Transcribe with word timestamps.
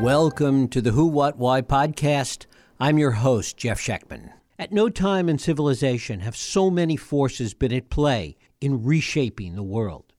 Welcome 0.00 0.68
to 0.68 0.80
the 0.80 0.92
Who, 0.92 1.08
What, 1.08 1.36
Why 1.36 1.60
podcast. 1.60 2.46
I'm 2.80 2.98
your 2.98 3.10
host, 3.10 3.58
Jeff 3.58 3.78
Schechtman. 3.78 4.32
At 4.58 4.72
no 4.72 4.88
time 4.88 5.28
in 5.28 5.36
civilization 5.36 6.20
have 6.20 6.34
so 6.34 6.70
many 6.70 6.96
forces 6.96 7.52
been 7.52 7.70
at 7.74 7.90
play 7.90 8.38
in 8.62 8.82
reshaping 8.82 9.56
the 9.56 9.62
world. 9.62 10.14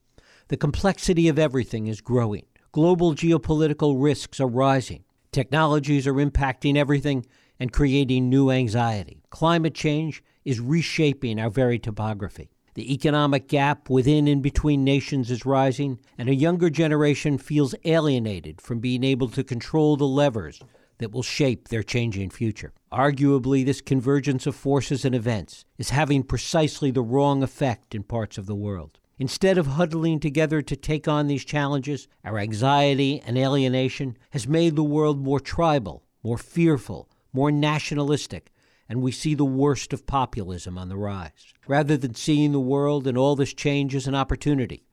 The 0.49 0.57
complexity 0.57 1.27
of 1.29 1.39
everything 1.39 1.87
is 1.87 1.99
growing. 1.99 2.45
Global 2.71 3.15
geopolitical 3.15 3.95
risks 3.97 4.39
are 4.39 4.47
rising. 4.47 5.03
Technologies 5.31 6.05
are 6.05 6.13
impacting 6.13 6.77
everything 6.77 7.25
and 7.59 7.73
creating 7.73 8.29
new 8.29 8.51
anxiety. 8.51 9.23
Climate 9.31 9.73
change 9.73 10.23
is 10.45 10.59
reshaping 10.59 11.39
our 11.39 11.49
very 11.49 11.79
topography. 11.79 12.51
The 12.73 12.93
economic 12.93 13.49
gap 13.49 13.89
within 13.89 14.27
and 14.27 14.41
between 14.41 14.83
nations 14.83 15.29
is 15.29 15.45
rising, 15.45 15.99
and 16.17 16.29
a 16.29 16.35
younger 16.35 16.69
generation 16.69 17.37
feels 17.37 17.75
alienated 17.83 18.61
from 18.61 18.79
being 18.79 19.03
able 19.03 19.27
to 19.29 19.43
control 19.43 19.97
the 19.97 20.07
levers 20.07 20.61
that 20.99 21.11
will 21.11 21.23
shape 21.23 21.67
their 21.67 21.83
changing 21.83 22.29
future. 22.29 22.71
Arguably, 22.91 23.65
this 23.65 23.81
convergence 23.81 24.47
of 24.47 24.55
forces 24.55 25.03
and 25.03 25.13
events 25.13 25.65
is 25.77 25.89
having 25.89 26.23
precisely 26.23 26.91
the 26.91 27.01
wrong 27.01 27.43
effect 27.43 27.93
in 27.93 28.03
parts 28.03 28.37
of 28.37 28.45
the 28.45 28.55
world. 28.55 28.99
Instead 29.19 29.57
of 29.57 29.67
huddling 29.67 30.19
together 30.19 30.61
to 30.61 30.75
take 30.75 31.07
on 31.07 31.27
these 31.27 31.43
challenges, 31.43 32.07
our 32.23 32.39
anxiety 32.39 33.21
and 33.25 33.37
alienation 33.37 34.17
has 34.29 34.47
made 34.47 34.75
the 34.75 34.83
world 34.83 35.19
more 35.19 35.39
tribal, 35.39 36.03
more 36.23 36.37
fearful, 36.37 37.09
more 37.33 37.51
nationalistic, 37.51 38.50
and 38.91 39.01
we 39.01 39.09
see 39.09 39.33
the 39.33 39.45
worst 39.45 39.93
of 39.93 40.05
populism 40.05 40.77
on 40.77 40.89
the 40.89 40.97
rise. 40.97 41.53
Rather 41.65 41.95
than 41.95 42.13
seeing 42.13 42.51
the 42.51 42.59
world 42.59 43.07
and 43.07 43.17
all 43.17 43.37
this 43.37 43.53
change 43.53 43.95
as 43.95 44.05
an 44.05 44.13
opportunity, 44.13 44.83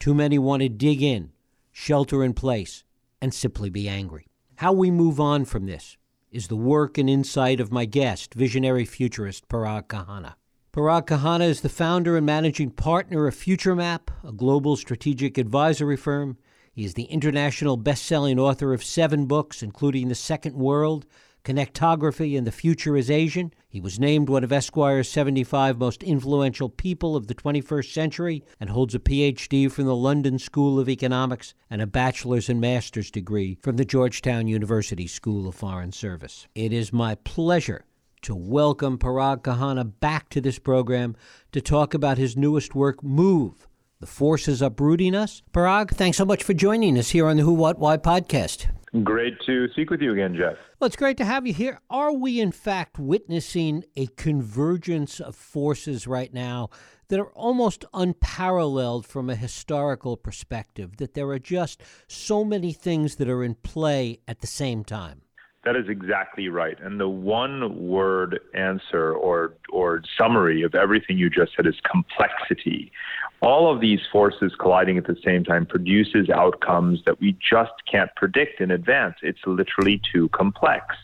too 0.00 0.12
many 0.12 0.40
want 0.40 0.60
to 0.60 0.68
dig 0.68 1.00
in, 1.00 1.30
shelter 1.70 2.24
in 2.24 2.34
place, 2.34 2.82
and 3.22 3.32
simply 3.32 3.70
be 3.70 3.88
angry. 3.88 4.26
How 4.56 4.72
we 4.72 4.90
move 4.90 5.20
on 5.20 5.44
from 5.44 5.66
this 5.66 5.96
is 6.32 6.48
the 6.48 6.56
work 6.56 6.98
and 6.98 7.08
insight 7.08 7.60
of 7.60 7.70
my 7.70 7.84
guest, 7.84 8.34
visionary 8.34 8.84
futurist 8.84 9.46
Parag 9.48 9.86
Khanna. 9.86 10.34
Parag 10.72 11.06
Khanna 11.06 11.46
is 11.46 11.60
the 11.60 11.68
founder 11.68 12.16
and 12.16 12.26
managing 12.26 12.72
partner 12.72 13.28
of 13.28 13.36
FutureMap, 13.36 14.08
a 14.24 14.32
global 14.32 14.74
strategic 14.76 15.38
advisory 15.38 15.96
firm. 15.96 16.38
He 16.72 16.84
is 16.84 16.94
the 16.94 17.04
international 17.04 17.76
best-selling 17.76 18.40
author 18.40 18.74
of 18.74 18.82
seven 18.82 19.26
books, 19.26 19.62
including 19.62 20.08
The 20.08 20.16
Second 20.16 20.56
World, 20.56 21.06
Connectography 21.44 22.38
and 22.38 22.46
the 22.46 22.50
Future 22.50 22.96
is 22.96 23.10
Asian. 23.10 23.52
He 23.68 23.78
was 23.78 24.00
named 24.00 24.30
one 24.30 24.44
of 24.44 24.50
Esquire's 24.50 25.10
75 25.10 25.78
most 25.78 26.02
influential 26.02 26.70
people 26.70 27.16
of 27.16 27.26
the 27.26 27.34
21st 27.34 27.92
century 27.92 28.42
and 28.58 28.70
holds 28.70 28.94
a 28.94 28.98
PhD 28.98 29.70
from 29.70 29.84
the 29.84 29.94
London 29.94 30.38
School 30.38 30.80
of 30.80 30.88
Economics 30.88 31.52
and 31.68 31.82
a 31.82 31.86
bachelor's 31.86 32.48
and 32.48 32.62
master's 32.62 33.10
degree 33.10 33.58
from 33.60 33.76
the 33.76 33.84
Georgetown 33.84 34.48
University 34.48 35.06
School 35.06 35.46
of 35.46 35.54
Foreign 35.54 35.92
Service. 35.92 36.48
It 36.54 36.72
is 36.72 36.94
my 36.94 37.14
pleasure 37.16 37.84
to 38.22 38.34
welcome 38.34 38.96
Parag 38.96 39.42
Khanna 39.42 39.92
back 40.00 40.30
to 40.30 40.40
this 40.40 40.58
program 40.58 41.14
to 41.52 41.60
talk 41.60 41.92
about 41.92 42.16
his 42.16 42.38
newest 42.38 42.74
work, 42.74 43.02
Move. 43.04 43.68
The 44.00 44.06
forces 44.06 44.62
uprooting 44.62 45.14
us. 45.14 45.42
Parag, 45.52 45.90
thanks 45.90 46.16
so 46.16 46.24
much 46.24 46.42
for 46.42 46.54
joining 46.54 46.96
us 46.96 47.10
here 47.10 47.26
on 47.26 47.36
the 47.36 47.42
Who, 47.42 47.52
What, 47.52 47.78
Why 47.78 47.98
podcast. 47.98 48.68
Great 49.02 49.40
to 49.44 49.66
speak 49.70 49.90
with 49.90 50.00
you 50.00 50.12
again, 50.12 50.36
Jeff. 50.36 50.56
Well, 50.78 50.86
it's 50.86 50.94
great 50.94 51.16
to 51.16 51.24
have 51.24 51.48
you 51.48 51.52
here. 51.52 51.80
Are 51.90 52.12
we, 52.12 52.40
in 52.40 52.52
fact, 52.52 52.96
witnessing 52.96 53.82
a 53.96 54.06
convergence 54.06 55.18
of 55.18 55.34
forces 55.34 56.06
right 56.06 56.32
now 56.32 56.70
that 57.08 57.18
are 57.18 57.32
almost 57.32 57.84
unparalleled 57.92 59.04
from 59.04 59.28
a 59.28 59.34
historical 59.34 60.16
perspective? 60.16 60.98
That 60.98 61.14
there 61.14 61.28
are 61.30 61.40
just 61.40 61.82
so 62.06 62.44
many 62.44 62.72
things 62.72 63.16
that 63.16 63.28
are 63.28 63.42
in 63.42 63.56
play 63.56 64.20
at 64.28 64.42
the 64.42 64.46
same 64.46 64.84
time? 64.84 65.22
That 65.64 65.74
is 65.74 65.88
exactly 65.88 66.48
right. 66.48 66.78
And 66.80 67.00
the 67.00 67.08
one 67.08 67.88
word 67.88 68.38
answer 68.54 69.12
or, 69.12 69.54
or 69.72 70.02
summary 70.16 70.62
of 70.62 70.76
everything 70.76 71.18
you 71.18 71.30
just 71.30 71.52
said 71.56 71.66
is 71.66 71.80
complexity. 71.90 72.92
All 73.40 73.72
of 73.72 73.80
these 73.80 74.00
forces 74.10 74.52
colliding 74.58 74.96
at 74.96 75.06
the 75.06 75.16
same 75.24 75.44
time 75.44 75.66
produces 75.66 76.30
outcomes 76.30 77.00
that 77.04 77.20
we 77.20 77.36
just 77.40 77.72
can't 77.90 78.10
predict 78.16 78.60
in 78.60 78.70
advance. 78.70 79.16
It's 79.22 79.40
literally 79.46 80.00
too 80.12 80.28
complex. 80.30 80.96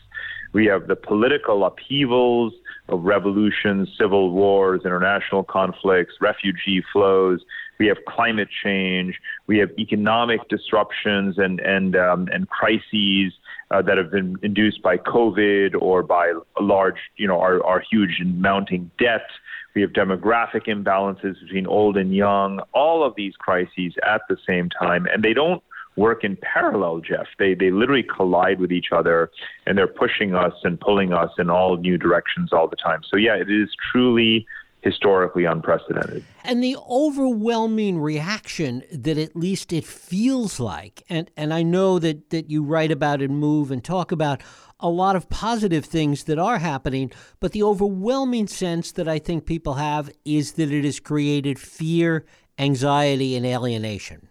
We 0.53 0.65
have 0.65 0.87
the 0.87 0.95
political 0.95 1.63
upheavals 1.63 2.53
of 2.89 3.03
revolutions, 3.03 3.89
civil 3.97 4.31
wars, 4.31 4.81
international 4.83 5.43
conflicts, 5.43 6.15
refugee 6.19 6.83
flows. 6.91 7.41
We 7.79 7.87
have 7.87 7.97
climate 8.07 8.49
change. 8.63 9.19
We 9.47 9.57
have 9.59 9.69
economic 9.79 10.47
disruptions 10.49 11.37
and 11.37 11.59
and 11.59 11.95
um, 11.95 12.27
and 12.31 12.49
crises 12.49 13.33
uh, 13.71 13.81
that 13.81 13.97
have 13.97 14.11
been 14.11 14.37
induced 14.43 14.81
by 14.81 14.97
COVID 14.97 15.75
or 15.81 16.03
by 16.03 16.33
large, 16.59 16.97
you 17.17 17.27
know, 17.27 17.39
our, 17.39 17.63
our 17.63 17.79
huge 17.89 18.17
and 18.19 18.41
mounting 18.41 18.91
debt. 18.99 19.25
We 19.73 19.81
have 19.81 19.91
demographic 19.91 20.67
imbalances 20.67 21.39
between 21.41 21.65
old 21.65 21.95
and 21.95 22.13
young, 22.13 22.59
all 22.73 23.03
of 23.03 23.15
these 23.15 23.35
crises 23.37 23.93
at 24.05 24.21
the 24.27 24.37
same 24.45 24.69
time, 24.69 25.05
and 25.05 25.23
they 25.23 25.33
don't 25.33 25.63
work 25.95 26.23
in 26.23 26.37
parallel, 26.37 26.99
Jeff. 26.99 27.27
They 27.39 27.53
they 27.53 27.71
literally 27.71 28.03
collide 28.03 28.59
with 28.59 28.71
each 28.71 28.91
other, 28.91 29.31
and 29.65 29.77
they're 29.77 29.87
pushing 29.87 30.35
us 30.35 30.53
and 30.63 30.79
pulling 30.79 31.13
us 31.13 31.31
in 31.37 31.49
all 31.49 31.77
new 31.77 31.97
directions 31.97 32.51
all 32.51 32.67
the 32.67 32.75
time. 32.75 33.01
So 33.09 33.17
yeah, 33.17 33.35
it 33.35 33.49
is 33.49 33.69
truly 33.91 34.45
historically 34.81 35.45
unprecedented. 35.45 36.23
And 36.43 36.63
the 36.63 36.75
overwhelming 36.89 37.99
reaction 37.99 38.83
that 38.91 39.17
at 39.17 39.35
least 39.35 39.71
it 39.71 39.85
feels 39.85 40.59
like, 40.59 41.03
and, 41.09 41.29
and 41.37 41.53
I 41.53 41.63
know 41.63 41.99
that, 41.99 42.31
that 42.31 42.49
you 42.49 42.63
write 42.63 42.91
about 42.91 43.21
and 43.21 43.39
move 43.39 43.71
and 43.71 43.83
talk 43.83 44.11
about 44.11 44.41
a 44.79 44.89
lot 44.89 45.15
of 45.15 45.29
positive 45.29 45.85
things 45.85 46.23
that 46.23 46.39
are 46.39 46.57
happening, 46.57 47.11
but 47.39 47.51
the 47.51 47.63
overwhelming 47.63 48.47
sense 48.47 48.91
that 48.93 49.07
I 49.07 49.19
think 49.19 49.45
people 49.45 49.75
have 49.75 50.11
is 50.25 50.53
that 50.53 50.71
it 50.71 50.83
has 50.83 50.99
created 50.99 51.59
fear, 51.59 52.25
anxiety, 52.57 53.35
and 53.35 53.45
alienation. 53.45 54.27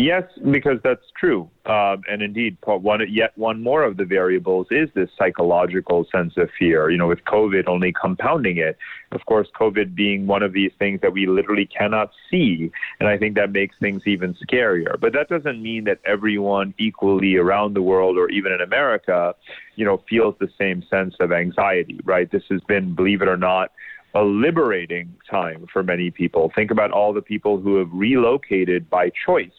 Yes, 0.00 0.22
because 0.52 0.78
that's 0.84 1.02
true. 1.18 1.50
Uh, 1.66 1.96
and 2.08 2.22
indeed, 2.22 2.56
one, 2.64 3.00
yet 3.10 3.36
one 3.36 3.60
more 3.60 3.82
of 3.82 3.96
the 3.96 4.04
variables 4.04 4.68
is 4.70 4.88
this 4.94 5.10
psychological 5.18 6.06
sense 6.12 6.34
of 6.36 6.50
fear, 6.56 6.88
you 6.88 6.96
know, 6.96 7.08
with 7.08 7.24
COVID 7.24 7.66
only 7.66 7.92
compounding 8.00 8.58
it. 8.58 8.78
Of 9.10 9.26
course, 9.26 9.48
COVID 9.60 9.96
being 9.96 10.28
one 10.28 10.44
of 10.44 10.52
these 10.52 10.70
things 10.78 11.00
that 11.00 11.12
we 11.12 11.26
literally 11.26 11.66
cannot 11.66 12.12
see. 12.30 12.70
And 13.00 13.08
I 13.08 13.18
think 13.18 13.34
that 13.34 13.50
makes 13.50 13.74
things 13.80 14.02
even 14.06 14.34
scarier. 14.34 15.00
But 15.00 15.14
that 15.14 15.28
doesn't 15.28 15.60
mean 15.60 15.82
that 15.84 15.98
everyone 16.06 16.74
equally 16.78 17.34
around 17.34 17.74
the 17.74 17.82
world 17.82 18.18
or 18.18 18.30
even 18.30 18.52
in 18.52 18.60
America, 18.60 19.34
you 19.74 19.84
know, 19.84 20.04
feels 20.08 20.36
the 20.38 20.48
same 20.56 20.84
sense 20.88 21.16
of 21.18 21.32
anxiety, 21.32 21.98
right? 22.04 22.30
This 22.30 22.44
has 22.50 22.60
been, 22.68 22.94
believe 22.94 23.20
it 23.20 23.26
or 23.26 23.36
not, 23.36 23.72
a 24.14 24.22
liberating 24.22 25.12
time 25.28 25.66
for 25.72 25.82
many 25.82 26.12
people. 26.12 26.52
Think 26.54 26.70
about 26.70 26.92
all 26.92 27.12
the 27.12 27.20
people 27.20 27.60
who 27.60 27.78
have 27.78 27.88
relocated 27.92 28.88
by 28.88 29.10
choice 29.26 29.50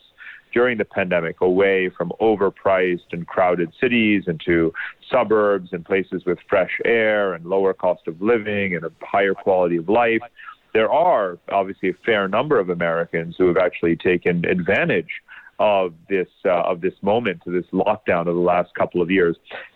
during 0.54 0.78
the 0.78 0.86
pandemic 0.86 1.42
away 1.42 1.90
from 1.90 2.12
overpriced 2.22 3.12
and 3.12 3.28
crowded 3.28 3.72
cities 3.80 4.24
into 4.28 4.74
suburbs 5.10 5.70
and 5.72 5.86
places 5.86 6.24
with 6.26 6.38
fresh 6.50 6.80
air 6.86 7.34
and 7.34 7.46
lower 7.46 7.74
cost 7.74 8.08
of 8.08 8.22
living 8.22 8.76
and 8.76 8.86
a 8.86 8.92
higher 9.02 9.34
quality 9.34 9.78
of 9.78 9.90
life. 9.90 10.22
There 10.74 10.92
are 10.92 11.38
obviously 11.50 11.90
a 11.90 11.94
fair 12.06 12.28
number 12.28 12.60
of 12.60 12.70
Americans 12.70 13.36
who 13.38 13.48
have 13.48 13.58
actually 13.58 13.96
taken 13.96 14.46
advantage 14.46 15.22
of 15.60 15.94
this 16.08 16.28
uh, 16.46 16.62
of 16.64 16.82
this 16.82 16.94
moment, 17.02 17.42
this 17.46 17.66
lockdown 17.74 18.22
of 18.22 18.36
the 18.36 18.42
last 18.42 18.74
couple 18.76 19.02
of 19.02 19.12
years. 19.12 19.36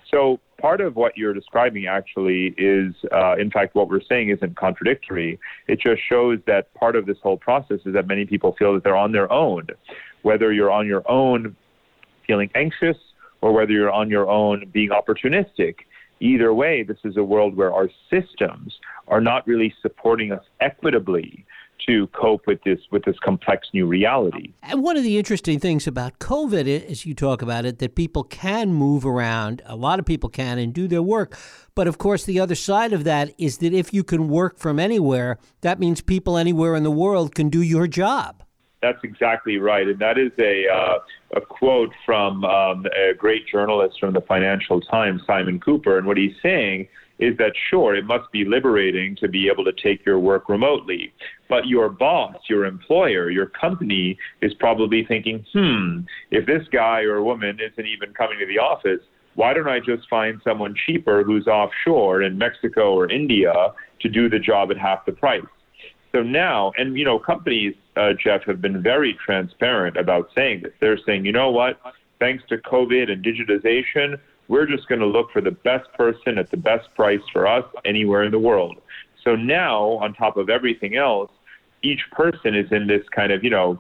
So 0.10 0.40
part 0.60 0.80
of 0.80 0.96
what 0.96 1.18
you're 1.18 1.34
describing 1.34 1.88
actually 1.88 2.54
is, 2.58 2.94
uh, 3.12 3.36
in 3.36 3.50
fact, 3.50 3.76
what 3.76 3.90
we're 3.90 4.02
saying 4.08 4.30
isn't 4.30 4.56
contradictory. 4.56 5.40
It 5.68 5.80
just 5.80 6.02
shows 6.08 6.40
that 6.46 6.74
part 6.76 6.96
of 6.96 7.06
this 7.06 7.18
whole 7.22 7.38
process 7.38 7.80
is 7.86 7.94
that 7.96 8.08
many 8.08 8.26
people 8.26 8.56
feel 8.58 8.74
that 8.76 8.84
they're 8.84 8.96
on 8.96 9.12
their 9.12 9.32
own, 9.32 9.68
whether 10.24 10.52
you're 10.52 10.72
on 10.72 10.88
your 10.88 11.10
own 11.10 11.56
feeling 12.26 12.50
anxious 12.56 12.98
or 13.42 13.54
whether 13.54 13.72
you're 13.72 13.92
on 13.92 14.10
your 14.10 14.30
own 14.30 14.70
being 14.74 14.90
opportunistic. 14.90 15.76
Either 16.20 16.54
way, 16.54 16.84
this 16.84 16.98
is 17.04 17.18
a 17.18 17.24
world 17.24 17.56
where 17.56 17.74
our 17.74 17.90
systems 18.10 18.80
are 19.08 19.22
not 19.22 19.46
really 19.46 19.74
supporting 19.82 20.32
us 20.32 20.44
equitably 20.62 21.46
to 21.86 22.08
cope 22.08 22.48
with 22.48 22.64
this 22.64 22.80
with 22.92 23.04
this 23.04 23.18
complex 23.20 23.68
new 23.74 23.86
reality. 23.86 24.54
And 24.62 24.84
one 24.84 24.96
of 24.96 25.04
the 25.04 25.18
interesting 25.18 25.60
things 25.60 25.86
about 25.86 26.20
COVID, 26.20 26.90
as 26.90 27.06
you 27.06 27.14
talk 27.14 27.42
about 27.42 27.66
it, 27.66 27.80
that 27.80 27.96
people 27.96 28.24
can 28.24 28.74
move 28.74 29.06
around. 29.06 29.62
A 29.66 29.76
lot 29.76 30.00
of 30.00 30.06
people 30.06 30.30
can 30.30 30.58
and 30.58 30.74
do 30.74 30.88
their 30.88 31.02
work. 31.02 31.38
But 31.76 31.88
of 31.88 31.98
course, 31.98 32.24
the 32.24 32.40
other 32.40 32.56
side 32.56 32.94
of 32.94 33.04
that 33.04 33.34
is 33.38 33.58
that 33.58 33.74
if 33.74 33.94
you 33.94 34.04
can 34.04 34.30
work 34.30 34.60
from 34.60 34.80
anywhere, 34.80 35.38
that 35.62 35.80
means 35.80 36.02
people 36.02 36.38
anywhere 36.38 36.76
in 36.76 36.84
the 36.84 36.92
world 36.92 37.36
can 37.36 37.50
do 37.50 37.62
your 37.62 37.88
job. 37.88 38.43
That's 38.84 39.00
exactly 39.02 39.60
right, 39.60 39.88
and 39.88 39.98
that 40.00 40.18
is 40.18 40.32
a 40.38 40.68
uh, 40.68 41.00
a 41.38 41.42
quote 41.42 41.94
from 42.06 42.44
um, 42.44 42.86
a 42.86 43.14
great 43.14 43.48
journalist 43.48 43.98
from 43.98 44.14
the 44.14 44.20
Financial 44.20 44.82
Times, 44.82 45.22
Simon 45.26 45.58
Kuper, 45.58 45.98
and 45.98 46.06
what 46.06 46.18
he's 46.18 46.36
saying 46.44 46.90
is 47.18 47.38
that 47.38 47.54
sure, 47.70 47.96
it 47.96 48.06
must 48.06 48.30
be 48.34 48.44
liberating 48.44 49.16
to 49.22 49.30
be 49.30 49.48
able 49.48 49.64
to 49.64 49.72
take 49.72 50.06
your 50.06 50.20
work 50.20 50.50
remotely, 50.50 51.14
but 51.48 51.66
your 51.66 51.88
boss, 51.88 52.36
your 52.50 52.66
employer, 52.66 53.30
your 53.30 53.46
company 53.46 54.18
is 54.42 54.54
probably 54.56 55.06
thinking, 55.06 55.46
hmm, 55.54 56.00
if 56.32 56.46
this 56.46 56.68
guy 56.74 57.04
or 57.04 57.24
woman 57.24 57.60
isn't 57.62 57.88
even 57.88 58.14
coming 58.14 58.38
to 58.40 58.46
the 58.46 58.60
office, 58.60 59.00
why 59.36 59.54
don't 59.54 59.70
I 59.70 59.80
just 59.80 60.10
find 60.10 60.42
someone 60.44 60.76
cheaper 60.86 61.24
who's 61.24 61.48
offshore 61.48 62.22
in 62.22 62.38
Mexico 62.38 62.94
or 62.94 63.10
India 63.10 63.54
to 64.02 64.10
do 64.10 64.28
the 64.28 64.40
job 64.40 64.72
at 64.72 64.78
half 64.78 65.06
the 65.06 65.14
price? 65.14 65.42
So 66.12 66.22
now, 66.22 66.74
and 66.78 66.98
you 66.98 67.06
know, 67.06 67.18
companies, 67.18 67.76
uh, 67.96 68.14
Jeff, 68.14 68.44
have 68.44 68.62
been 68.62 68.82
very 68.82 69.18
transparent 69.26 69.98
about 69.98 70.30
saying 70.36 70.62
this. 70.64 70.74
They're 70.80 70.98
saying, 71.06 71.26
you 71.26 71.32
know 71.32 71.52
what, 71.52 71.80
thanks 72.20 72.44
to 72.50 72.58
COVID 72.58 73.12
and 73.12 73.24
digitization, 73.24 74.20
we're 74.48 74.66
just 74.66 74.88
going 74.88 75.02
to 75.02 75.08
look 75.08 75.32
for 75.32 75.42
the 75.42 75.52
best 75.52 75.92
person 75.94 76.38
at 76.38 76.52
the 76.52 76.58
best 76.58 76.94
price 76.96 77.22
for 77.32 77.48
us 77.48 77.66
anywhere 77.86 78.24
in 78.24 78.32
the 78.32 78.40
world. 78.40 78.78
So 79.24 79.36
now, 79.36 79.84
on 80.02 80.14
top 80.14 80.38
of 80.38 80.50
everything 80.50 80.96
else, 80.96 81.32
each 81.82 82.02
person 82.12 82.56
is 82.56 82.72
in 82.72 82.88
this 82.88 83.04
kind 83.16 83.32
of, 83.32 83.44
you 83.44 83.50
know, 83.50 83.80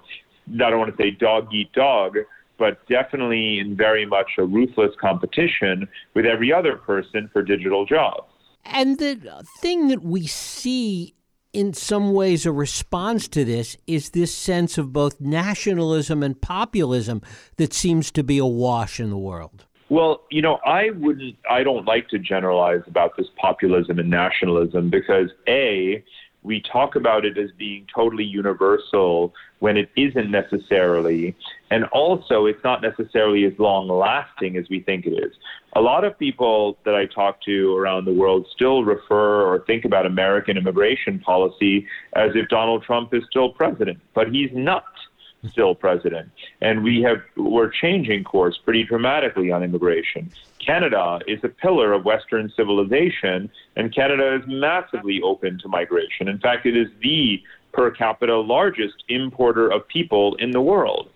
I 0.53 0.69
don't 0.69 0.79
want 0.79 0.95
to 0.95 1.01
say 1.01 1.11
dog 1.11 1.53
eat 1.53 1.71
dog, 1.73 2.17
but 2.57 2.85
definitely 2.87 3.59
in 3.59 3.75
very 3.75 4.05
much 4.05 4.31
a 4.37 4.43
ruthless 4.43 4.91
competition 4.99 5.87
with 6.13 6.25
every 6.25 6.53
other 6.53 6.75
person 6.77 7.29
for 7.31 7.41
digital 7.41 7.85
jobs. 7.85 8.27
And 8.65 8.97
the 8.99 9.45
thing 9.59 9.89
that 9.89 10.03
we 10.03 10.27
see 10.27 11.13
in 11.53 11.73
some 11.73 12.13
ways 12.13 12.45
a 12.45 12.51
response 12.51 13.27
to 13.29 13.45
this 13.45 13.77
is 13.87 14.09
this 14.09 14.33
sense 14.33 14.77
of 14.77 14.91
both 14.91 15.21
nationalism 15.21 16.23
and 16.23 16.41
populism 16.41 17.21
that 17.57 17.73
seems 17.73 18.11
to 18.11 18.23
be 18.23 18.39
awash 18.39 18.99
in 18.99 19.11
the 19.11 19.17
world. 19.17 19.65
Well, 19.89 20.23
you 20.31 20.41
know, 20.41 20.59
I 20.65 20.89
wouldn't, 20.89 21.35
I 21.49 21.61
don't 21.63 21.85
like 21.85 22.09
to 22.09 22.17
generalize 22.17 22.81
about 22.87 23.15
this 23.15 23.27
populism 23.37 23.99
and 23.99 24.09
nationalism 24.09 24.89
because 24.89 25.29
A, 25.47 26.03
we 26.43 26.61
talk 26.61 26.95
about 26.95 27.25
it 27.25 27.37
as 27.37 27.51
being 27.57 27.87
totally 27.93 28.23
universal 28.23 29.33
when 29.59 29.77
it 29.77 29.89
isn't 29.95 30.29
necessarily. 30.29 31.35
And 31.71 31.85
also, 31.85 32.45
it's 32.45 32.63
not 32.63 32.81
necessarily 32.81 33.45
as 33.45 33.53
long 33.57 33.87
lasting 33.87 34.57
as 34.57 34.69
we 34.69 34.81
think 34.81 35.05
it 35.05 35.11
is. 35.11 35.33
A 35.75 35.81
lot 35.81 36.03
of 36.03 36.19
people 36.19 36.77
that 36.83 36.95
I 36.95 37.05
talk 37.05 37.41
to 37.43 37.75
around 37.77 38.05
the 38.05 38.13
world 38.13 38.45
still 38.53 38.83
refer 38.83 39.43
or 39.43 39.59
think 39.65 39.85
about 39.85 40.05
American 40.05 40.57
immigration 40.57 41.19
policy 41.19 41.87
as 42.13 42.31
if 42.35 42.49
Donald 42.49 42.83
Trump 42.83 43.13
is 43.13 43.23
still 43.29 43.49
president, 43.49 43.99
but 44.13 44.29
he's 44.31 44.51
not 44.53 44.83
still 45.49 45.75
president. 45.75 46.29
And 46.61 46.83
we 46.83 47.01
have 47.01 47.21
we're 47.35 47.69
changing 47.69 48.23
course 48.23 48.57
pretty 48.57 48.83
dramatically 48.83 49.51
on 49.51 49.63
immigration. 49.63 50.31
Canada 50.65 51.19
is 51.27 51.39
a 51.43 51.49
pillar 51.49 51.93
of 51.93 52.05
Western 52.05 52.51
civilization, 52.55 53.49
and 53.75 53.93
Canada 53.93 54.35
is 54.35 54.41
massively 54.47 55.21
open 55.21 55.59
to 55.59 55.67
migration. 55.67 56.27
In 56.27 56.39
fact, 56.39 56.65
it 56.65 56.77
is 56.77 56.87
the 57.01 57.41
per 57.73 57.91
capita 57.91 58.37
largest 58.37 59.03
importer 59.09 59.69
of 59.69 59.87
people 59.87 60.35
in 60.35 60.51
the 60.51 60.61
world. 60.61 61.09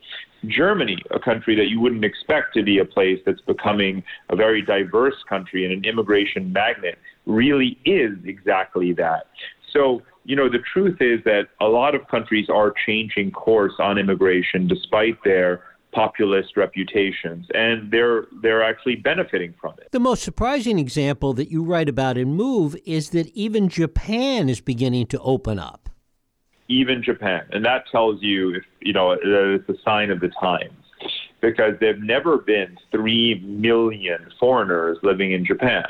Germany, 0.46 0.98
a 1.12 1.20
country 1.20 1.56
that 1.56 1.68
you 1.68 1.80
wouldn't 1.80 2.06
expect 2.06 2.54
to 2.54 2.64
be 2.64 2.78
a 2.78 2.86
place 2.86 3.20
that's 3.26 3.42
becoming 3.42 4.04
a 4.30 4.36
very 4.36 4.62
diverse 4.62 5.16
country 5.28 5.66
and 5.66 5.74
an 5.74 5.86
immigration 5.86 6.52
magnet, 6.54 6.98
really 7.26 7.80
is 7.86 8.14
exactly 8.26 8.94
that. 8.94 9.28
So 9.74 10.02
you 10.28 10.36
know, 10.36 10.50
the 10.50 10.60
truth 10.74 10.98
is 11.00 11.24
that 11.24 11.48
a 11.62 11.68
lot 11.68 11.96
of 11.96 12.06
countries 12.10 12.50
are 12.50 12.74
changing 12.86 13.32
course 13.32 13.74
on 13.80 13.98
immigration 13.98 14.68
despite 14.68 15.24
their 15.24 15.64
populist 15.92 16.58
reputations, 16.58 17.48
and 17.54 17.92
they're 17.92 18.26
they're 18.42 18.64
actually 18.64 18.96
benefiting 18.96 19.54
from 19.60 19.74
it. 19.80 19.90
The 19.92 20.00
most 20.00 20.24
surprising 20.24 20.80
example 20.80 21.34
that 21.34 21.50
you 21.50 21.64
write 21.64 21.90
about 21.90 22.18
in 22.18 22.34
Move 22.34 22.76
is 22.86 23.12
that 23.12 23.28
even 23.30 23.70
Japan 23.70 24.50
is 24.50 24.62
beginning 24.62 25.08
to 25.08 25.20
open 25.20 25.60
up. 25.60 25.90
Even 26.68 27.02
Japan, 27.02 27.44
and 27.52 27.64
that 27.66 27.86
tells 27.92 28.22
you 28.22 28.56
if 28.56 28.64
you 28.82 28.94
know 28.94 29.16
that 29.16 29.56
it's 29.56 29.70
a 29.70 29.82
sign 29.84 30.12
of 30.12 30.20
the 30.20 30.30
times 30.40 30.74
because 31.42 31.74
there've 31.80 32.02
never 32.02 32.40
been 32.40 32.78
3 32.92 33.42
million 33.46 34.28
foreigners 34.40 34.98
living 35.04 35.32
in 35.32 35.46
Japan. 35.46 35.86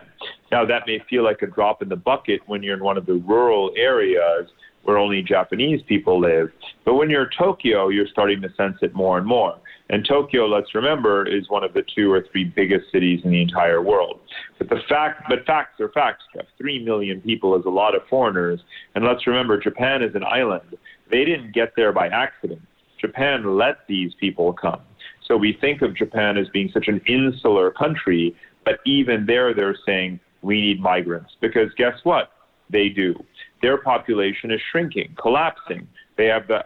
Now, 0.52 0.66
that 0.66 0.84
may 0.86 1.00
feel 1.10 1.24
like 1.24 1.42
a 1.42 1.48
drop 1.48 1.82
in 1.82 1.90
the 1.90 1.96
bucket 1.96 2.42
when 2.48 2.64
you're 2.64 2.76
in 2.76 2.84
one 2.84 2.98
of 2.98 3.06
the 3.06 3.14
rural 3.14 3.72
areas 3.78 4.50
where 4.84 4.98
only 4.98 5.22
Japanese 5.22 5.82
people 5.88 6.20
live. 6.20 6.52
But 6.86 6.96
when 6.96 7.10
you're 7.10 7.24
in 7.24 7.30
Tokyo, 7.38 7.90
you're 7.90 8.08
starting 8.08 8.42
to 8.42 8.54
sense 8.56 8.78
it 8.82 8.94
more 8.96 9.18
and 9.18 9.28
more. 9.28 9.58
And 9.90 10.06
Tokyo, 10.06 10.48
let's 10.48 10.76
remember, 10.76 11.26
is 11.26 11.50
one 11.50 11.64
of 11.64 11.74
the 11.74 11.84
two 11.96 12.12
or 12.12 12.26
three 12.32 12.44
biggest 12.44 12.92
cities 12.92 13.22
in 13.24 13.32
the 13.32 13.42
entire 13.42 13.82
world. 13.82 14.20
But 14.58 14.70
the 14.70 14.82
fact, 14.90 15.24
but 15.30 15.46
facts 15.46 15.80
are 15.80 15.90
facts. 15.90 16.24
Three 16.58 16.84
million 16.84 17.22
people 17.22 17.58
is 17.58 17.66
a 17.66 17.70
lot 17.70 17.96
of 17.96 18.02
foreigners. 18.10 18.60
And 18.96 19.06
let's 19.06 19.26
remember, 19.26 19.60
Japan 19.60 20.04
is 20.04 20.14
an 20.14 20.24
island. 20.24 20.76
They 21.10 21.24
didn't 21.24 21.54
get 21.54 21.74
there 21.78 21.94
by 21.94 22.08
accident. 22.08 22.62
Japan 23.00 23.58
let 23.58 23.78
these 23.88 24.14
people 24.20 24.52
come. 24.52 24.82
So 25.26 25.38
we 25.38 25.58
think 25.60 25.82
of 25.82 25.96
Japan 25.96 26.38
as 26.38 26.48
being 26.50 26.70
such 26.74 26.88
an 26.88 27.02
insular 27.08 27.72
country, 27.72 28.36
but 28.66 28.80
even 28.86 29.26
there, 29.26 29.54
they're 29.54 29.78
saying 29.86 30.20
we 30.42 30.62
need 30.62 30.82
migrants 30.82 31.32
because 31.42 31.70
guess 31.78 31.94
what? 32.04 32.32
They 32.70 32.90
do. 32.90 33.16
Their 33.62 33.78
population 33.78 34.52
is 34.52 34.60
shrinking, 34.72 35.16
collapsing. 35.22 35.88
They 36.18 36.26
have 36.26 36.48
the 36.48 36.64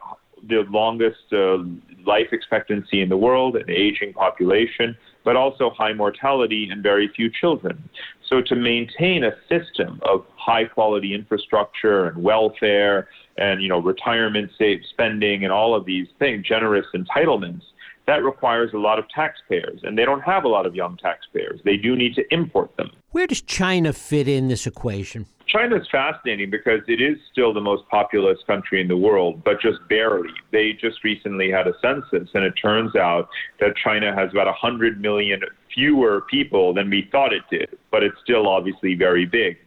the 0.48 0.66
longest 0.70 1.32
uh, 1.32 1.58
life 2.06 2.28
expectancy 2.32 3.02
in 3.02 3.10
the 3.10 3.18
world, 3.18 3.56
an 3.56 3.70
aging 3.70 4.14
population, 4.14 4.96
but 5.24 5.36
also 5.36 5.70
high 5.70 5.94
mortality 5.94 6.70
and 6.72 6.82
very 6.82 7.08
few 7.16 7.30
children. 7.30 7.90
So 8.28 8.42
to 8.42 8.56
maintain 8.56 9.24
a 9.24 9.34
system 9.50 10.00
of 10.04 10.26
high 10.36 10.66
quality 10.66 11.14
infrastructure 11.14 12.08
and 12.08 12.24
welfare 12.24 13.10
and 13.38 13.62
you 13.62 13.70
know 13.70 13.80
retirement 13.80 14.52
safe 14.58 14.82
spending 14.90 15.44
and 15.44 15.52
all 15.52 15.76
of 15.76 15.86
these 15.86 16.08
things, 16.18 16.46
generous 16.46 16.86
entitlements, 16.96 17.64
that 18.08 18.24
requires 18.24 18.72
a 18.74 18.78
lot 18.78 19.00
of 19.00 19.08
taxpayers, 19.10 19.82
and 19.84 19.98
they 19.98 20.06
don't 20.06 20.22
have 20.22 20.44
a 20.44 20.48
lot 20.48 20.66
of 20.66 20.76
young 20.76 20.98
taxpayers. 20.98 21.60
They 21.64 21.78
do 21.78 21.96
need 21.96 22.16
to 22.16 22.34
import 22.34 22.76
them. 22.78 22.92
Where 23.12 23.28
does 23.28 23.42
China 23.42 23.94
fit 23.94 24.28
in 24.28 24.48
this 24.48 24.66
equation? 24.66 25.28
China 25.52 25.76
is 25.76 25.88
fascinating 25.92 26.50
because 26.50 26.80
it 26.88 27.02
is 27.02 27.18
still 27.32 27.54
the 27.54 27.62
most 27.62 27.84
populous 27.90 28.38
country 28.48 28.80
in 28.80 28.88
the 28.88 28.96
world, 28.96 29.44
but 29.44 29.60
just 29.60 29.80
barely. 29.90 30.30
They 30.52 30.74
just 30.80 31.04
recently 31.04 31.52
had 31.52 31.68
a 31.68 31.74
census, 31.82 32.30
and 32.34 32.46
it 32.46 32.54
turns 32.54 32.96
out 32.96 33.28
that 33.60 33.76
China 33.84 34.16
has 34.16 34.32
about 34.32 34.48
100 34.48 35.02
million 35.02 35.42
fewer 35.74 36.22
people 36.30 36.74
than 36.74 36.90
we 36.90 37.10
thought 37.12 37.34
it 37.34 37.44
did, 37.52 37.78
but 37.92 38.02
it's 38.02 38.16
still 38.24 38.48
obviously 38.48 38.96
very 38.96 39.26
big. 39.26 39.58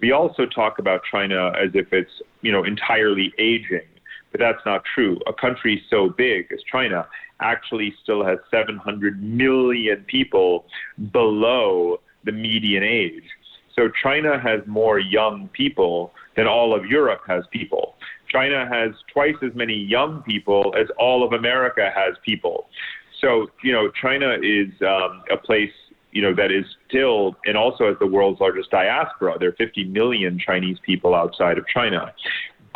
We 0.00 0.12
also 0.12 0.46
talk 0.46 0.78
about 0.78 1.02
China 1.10 1.52
as 1.60 1.70
if 1.74 1.92
it's, 1.92 2.10
you 2.40 2.52
know, 2.52 2.64
entirely 2.64 3.32
aging, 3.38 3.86
but 4.32 4.40
that's 4.40 4.64
not 4.64 4.82
true. 4.94 5.18
A 5.26 5.32
country 5.32 5.82
so 5.90 6.08
big 6.08 6.50
as 6.52 6.60
China 6.70 7.06
actually 7.40 7.94
still 8.02 8.24
has 8.24 8.38
700 8.50 9.22
million 9.22 10.04
people 10.06 10.64
below 11.12 12.00
the 12.24 12.32
median 12.32 12.82
age. 12.82 13.24
So 13.78 13.90
China 14.02 14.40
has 14.40 14.60
more 14.66 14.98
young 14.98 15.48
people 15.52 16.12
than 16.34 16.46
all 16.46 16.74
of 16.74 16.86
Europe 16.86 17.20
has 17.26 17.44
people. 17.50 17.96
China 18.28 18.66
has 18.66 18.92
twice 19.12 19.36
as 19.42 19.54
many 19.54 19.74
young 19.74 20.22
people 20.22 20.74
as 20.78 20.88
all 20.98 21.22
of 21.22 21.32
America 21.32 21.90
has 21.94 22.14
people. 22.24 22.68
So, 23.20 23.48
you 23.62 23.72
know, 23.72 23.90
China 24.00 24.36
is 24.42 24.68
um, 24.82 25.22
a 25.30 25.36
place, 25.36 25.72
you 26.12 26.22
know, 26.22 26.34
that 26.34 26.50
is 26.50 26.64
still, 26.88 27.36
and 27.44 27.56
also 27.56 27.86
has 27.88 27.96
the 27.98 28.06
world's 28.06 28.40
largest 28.40 28.70
diaspora. 28.70 29.38
There 29.38 29.50
are 29.50 29.56
50 29.58 29.84
million 29.84 30.38
Chinese 30.38 30.78
people 30.82 31.14
outside 31.14 31.58
of 31.58 31.66
China. 31.68 32.12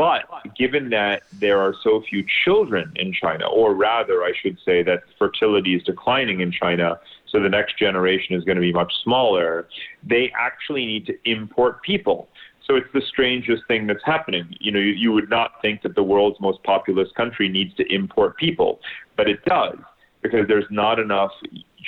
But 0.00 0.25
given 0.57 0.88
that 0.90 1.25
there 1.30 1.61
are 1.61 1.75
so 1.85 2.02
few 2.09 2.25
children 2.42 2.90
in 2.97 3.12
China, 3.12 3.47
or 3.47 3.75
rather, 3.75 4.25
I 4.25 4.33
should 4.40 4.57
say 4.64 4.83
that 4.83 5.02
fertility 5.19 5.75
is 5.75 5.83
declining 5.83 6.40
in 6.40 6.50
China, 6.50 6.99
so 7.28 7.38
the 7.38 7.50
next 7.50 7.78
generation 7.78 8.35
is 8.35 8.42
going 8.42 8.57
to 8.57 8.62
be 8.62 8.73
much 8.73 8.90
smaller, 9.04 9.69
they 10.02 10.33
actually 10.38 10.87
need 10.87 11.04
to 11.04 11.30
import 11.30 11.83
people. 11.83 12.30
So 12.66 12.76
it's 12.76 12.90
the 12.95 13.02
strangest 13.02 13.64
thing 13.69 13.87
that's 13.87 14.02
happening. 14.02 14.57
You 14.59 14.73
know, 14.73 14.78
you, 14.78 14.92
you 14.92 15.12
would 15.12 15.28
not 15.28 15.61
think 15.61 15.83
that 15.83 15.95
the 15.95 16.02
world's 16.02 16.40
most 16.40 16.62
populous 16.62 17.09
country 17.14 17.50
needs 17.50 17.75
to 17.75 17.85
import 17.95 18.38
people, 18.38 18.80
but 19.19 19.28
it 19.28 19.45
does 19.45 19.76
because 20.23 20.49
there's 20.49 20.71
not 20.71 20.99
enough 20.99 21.33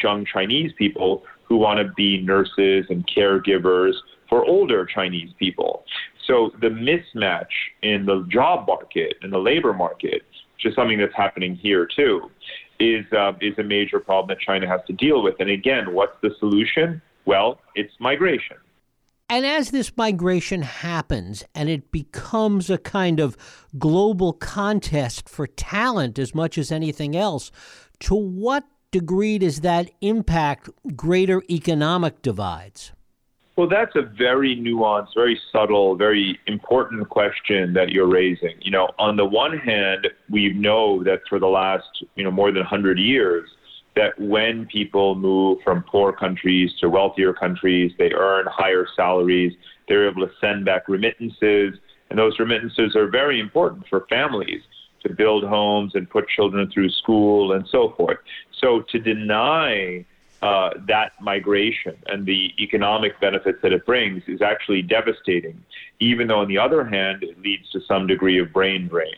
young 0.02 0.26
Chinese 0.26 0.72
people 0.76 1.24
who 1.44 1.56
want 1.56 1.78
to 1.78 1.90
be 1.94 2.20
nurses 2.20 2.84
and 2.90 3.06
caregivers 3.06 3.94
for 4.28 4.44
older 4.44 4.84
Chinese 4.86 5.30
people. 5.38 5.84
So 6.26 6.52
the 6.60 6.68
mismatch 6.68 7.52
in 7.82 8.06
the 8.06 8.26
job 8.28 8.66
market 8.66 9.14
and 9.22 9.32
the 9.32 9.38
labor 9.38 9.72
market, 9.72 10.22
which 10.54 10.66
is 10.66 10.74
something 10.74 10.98
that's 10.98 11.14
happening 11.14 11.56
here 11.56 11.86
too, 11.86 12.30
is 12.78 13.04
uh, 13.12 13.32
is 13.40 13.58
a 13.58 13.62
major 13.62 14.00
problem 14.00 14.28
that 14.28 14.40
China 14.40 14.66
has 14.68 14.80
to 14.86 14.92
deal 14.92 15.22
with. 15.22 15.36
And 15.40 15.50
again, 15.50 15.92
what's 15.92 16.16
the 16.22 16.30
solution? 16.38 17.02
Well, 17.24 17.60
it's 17.74 17.92
migration. 18.00 18.56
And 19.28 19.46
as 19.46 19.70
this 19.70 19.96
migration 19.96 20.60
happens 20.62 21.42
and 21.54 21.70
it 21.70 21.90
becomes 21.90 22.68
a 22.68 22.76
kind 22.76 23.18
of 23.18 23.36
global 23.78 24.34
contest 24.34 25.28
for 25.28 25.46
talent 25.46 26.18
as 26.18 26.34
much 26.34 26.58
as 26.58 26.70
anything 26.70 27.16
else, 27.16 27.50
to 28.00 28.14
what 28.14 28.64
degree 28.90 29.38
does 29.38 29.62
that 29.62 29.90
impact 30.02 30.68
greater 30.94 31.42
economic 31.48 32.20
divides? 32.20 32.92
Well, 33.56 33.68
that's 33.68 33.94
a 33.96 34.02
very 34.02 34.56
nuanced, 34.56 35.14
very 35.14 35.38
subtle, 35.52 35.94
very 35.94 36.38
important 36.46 37.08
question 37.10 37.74
that 37.74 37.90
you're 37.90 38.08
raising. 38.08 38.54
You 38.60 38.70
know, 38.70 38.88
on 38.98 39.16
the 39.16 39.26
one 39.26 39.58
hand, 39.58 40.08
we 40.30 40.54
know 40.54 41.04
that 41.04 41.20
for 41.28 41.38
the 41.38 41.46
last, 41.46 42.04
you 42.14 42.24
know, 42.24 42.30
more 42.30 42.50
than 42.50 42.60
100 42.60 42.98
years, 42.98 43.48
that 43.94 44.18
when 44.18 44.64
people 44.66 45.14
move 45.14 45.58
from 45.62 45.82
poor 45.82 46.14
countries 46.14 46.70
to 46.80 46.88
wealthier 46.88 47.34
countries, 47.34 47.92
they 47.98 48.10
earn 48.12 48.46
higher 48.48 48.86
salaries, 48.96 49.52
they're 49.86 50.08
able 50.08 50.26
to 50.26 50.32
send 50.40 50.64
back 50.64 50.88
remittances, 50.88 51.74
and 52.08 52.18
those 52.18 52.38
remittances 52.38 52.96
are 52.96 53.10
very 53.10 53.38
important 53.38 53.84
for 53.90 54.06
families 54.08 54.62
to 55.02 55.12
build 55.12 55.44
homes 55.44 55.92
and 55.94 56.08
put 56.08 56.26
children 56.28 56.70
through 56.72 56.88
school 56.88 57.52
and 57.52 57.66
so 57.70 57.92
forth. 57.98 58.18
So 58.60 58.82
to 58.90 58.98
deny 58.98 60.06
uh, 60.42 60.70
that 60.88 61.12
migration 61.20 61.96
and 62.08 62.26
the 62.26 62.50
economic 62.58 63.18
benefits 63.20 63.58
that 63.62 63.72
it 63.72 63.86
brings 63.86 64.22
is 64.26 64.42
actually 64.42 64.82
devastating, 64.82 65.62
even 66.00 66.26
though, 66.26 66.40
on 66.40 66.48
the 66.48 66.58
other 66.58 66.84
hand, 66.84 67.22
it 67.22 67.40
leads 67.40 67.70
to 67.70 67.80
some 67.86 68.08
degree 68.08 68.40
of 68.40 68.52
brain 68.52 68.88
drain. 68.88 69.14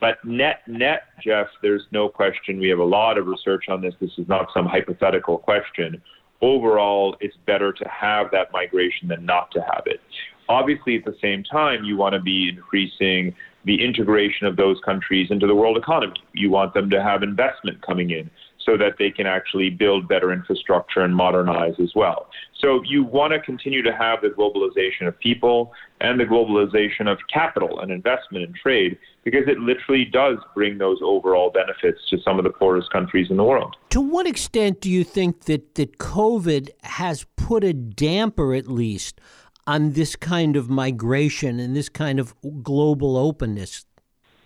But 0.00 0.24
net, 0.24 0.62
net, 0.66 1.02
Jeff, 1.22 1.48
there's 1.60 1.82
no 1.90 2.08
question. 2.08 2.58
We 2.58 2.68
have 2.68 2.78
a 2.78 2.84
lot 2.84 3.18
of 3.18 3.26
research 3.26 3.64
on 3.68 3.82
this. 3.82 3.94
This 4.00 4.12
is 4.16 4.28
not 4.28 4.48
some 4.54 4.64
hypothetical 4.64 5.38
question. 5.38 6.00
Overall, 6.40 7.16
it's 7.20 7.36
better 7.46 7.72
to 7.72 7.88
have 7.88 8.30
that 8.30 8.50
migration 8.52 9.08
than 9.08 9.26
not 9.26 9.50
to 9.50 9.60
have 9.60 9.82
it. 9.86 10.00
Obviously, 10.48 10.96
at 10.96 11.04
the 11.04 11.16
same 11.20 11.44
time, 11.44 11.84
you 11.84 11.96
want 11.96 12.14
to 12.14 12.20
be 12.20 12.48
increasing 12.48 13.34
the 13.64 13.84
integration 13.84 14.46
of 14.46 14.56
those 14.56 14.78
countries 14.84 15.30
into 15.30 15.46
the 15.46 15.54
world 15.54 15.76
economy. 15.76 16.16
You 16.32 16.50
want 16.50 16.72
them 16.72 16.88
to 16.90 17.02
have 17.02 17.22
investment 17.22 17.82
coming 17.82 18.10
in 18.10 18.30
so 18.70 18.76
that 18.76 18.94
they 18.98 19.10
can 19.10 19.26
actually 19.26 19.68
build 19.68 20.06
better 20.06 20.32
infrastructure 20.32 21.00
and 21.00 21.14
modernize 21.14 21.74
as 21.82 21.90
well. 21.96 22.28
So 22.60 22.82
you 22.84 23.02
want 23.02 23.32
to 23.32 23.40
continue 23.40 23.82
to 23.82 23.92
have 23.92 24.20
the 24.22 24.28
globalization 24.28 25.08
of 25.08 25.18
people 25.18 25.72
and 26.00 26.20
the 26.20 26.24
globalization 26.24 27.10
of 27.10 27.18
capital 27.32 27.80
and 27.80 27.90
investment 27.90 28.44
and 28.44 28.54
trade 28.54 28.96
because 29.24 29.48
it 29.48 29.58
literally 29.58 30.04
does 30.04 30.38
bring 30.54 30.78
those 30.78 30.98
overall 31.02 31.50
benefits 31.50 31.98
to 32.10 32.18
some 32.20 32.38
of 32.38 32.44
the 32.44 32.50
poorest 32.50 32.92
countries 32.92 33.26
in 33.28 33.38
the 33.38 33.44
world. 33.44 33.74
To 33.90 34.00
what 34.00 34.26
extent 34.26 34.80
do 34.80 34.88
you 34.88 35.02
think 35.02 35.46
that, 35.46 35.74
that 35.74 35.98
COVID 35.98 36.68
has 36.84 37.26
put 37.36 37.64
a 37.64 37.72
damper, 37.72 38.54
at 38.54 38.68
least, 38.68 39.20
on 39.66 39.94
this 39.94 40.14
kind 40.14 40.54
of 40.54 40.70
migration 40.70 41.58
and 41.58 41.74
this 41.74 41.88
kind 41.88 42.20
of 42.20 42.34
global 42.62 43.16
openness? 43.16 43.84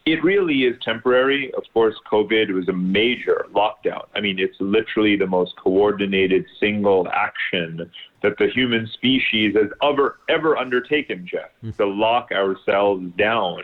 It 0.06 0.22
really 0.22 0.64
is 0.64 0.76
temporary. 0.82 1.50
Of 1.54 1.62
course, 1.72 1.94
COVID 2.12 2.52
was 2.52 2.68
a 2.68 2.74
major 2.74 3.46
lockdown. 3.54 4.04
I 4.14 4.20
mean, 4.20 4.38
it's 4.38 4.56
literally 4.60 5.16
the 5.16 5.26
most 5.26 5.56
coordinated 5.56 6.44
single 6.60 7.08
action 7.08 7.90
that 8.22 8.36
the 8.38 8.48
human 8.48 8.86
species 8.86 9.56
has 9.56 9.70
ever 9.82 10.18
ever 10.28 10.58
undertaken, 10.58 11.26
Jeff. 11.26 11.48
Mm. 11.64 11.76
To 11.78 11.86
lock 11.86 12.32
ourselves 12.32 13.06
down 13.16 13.62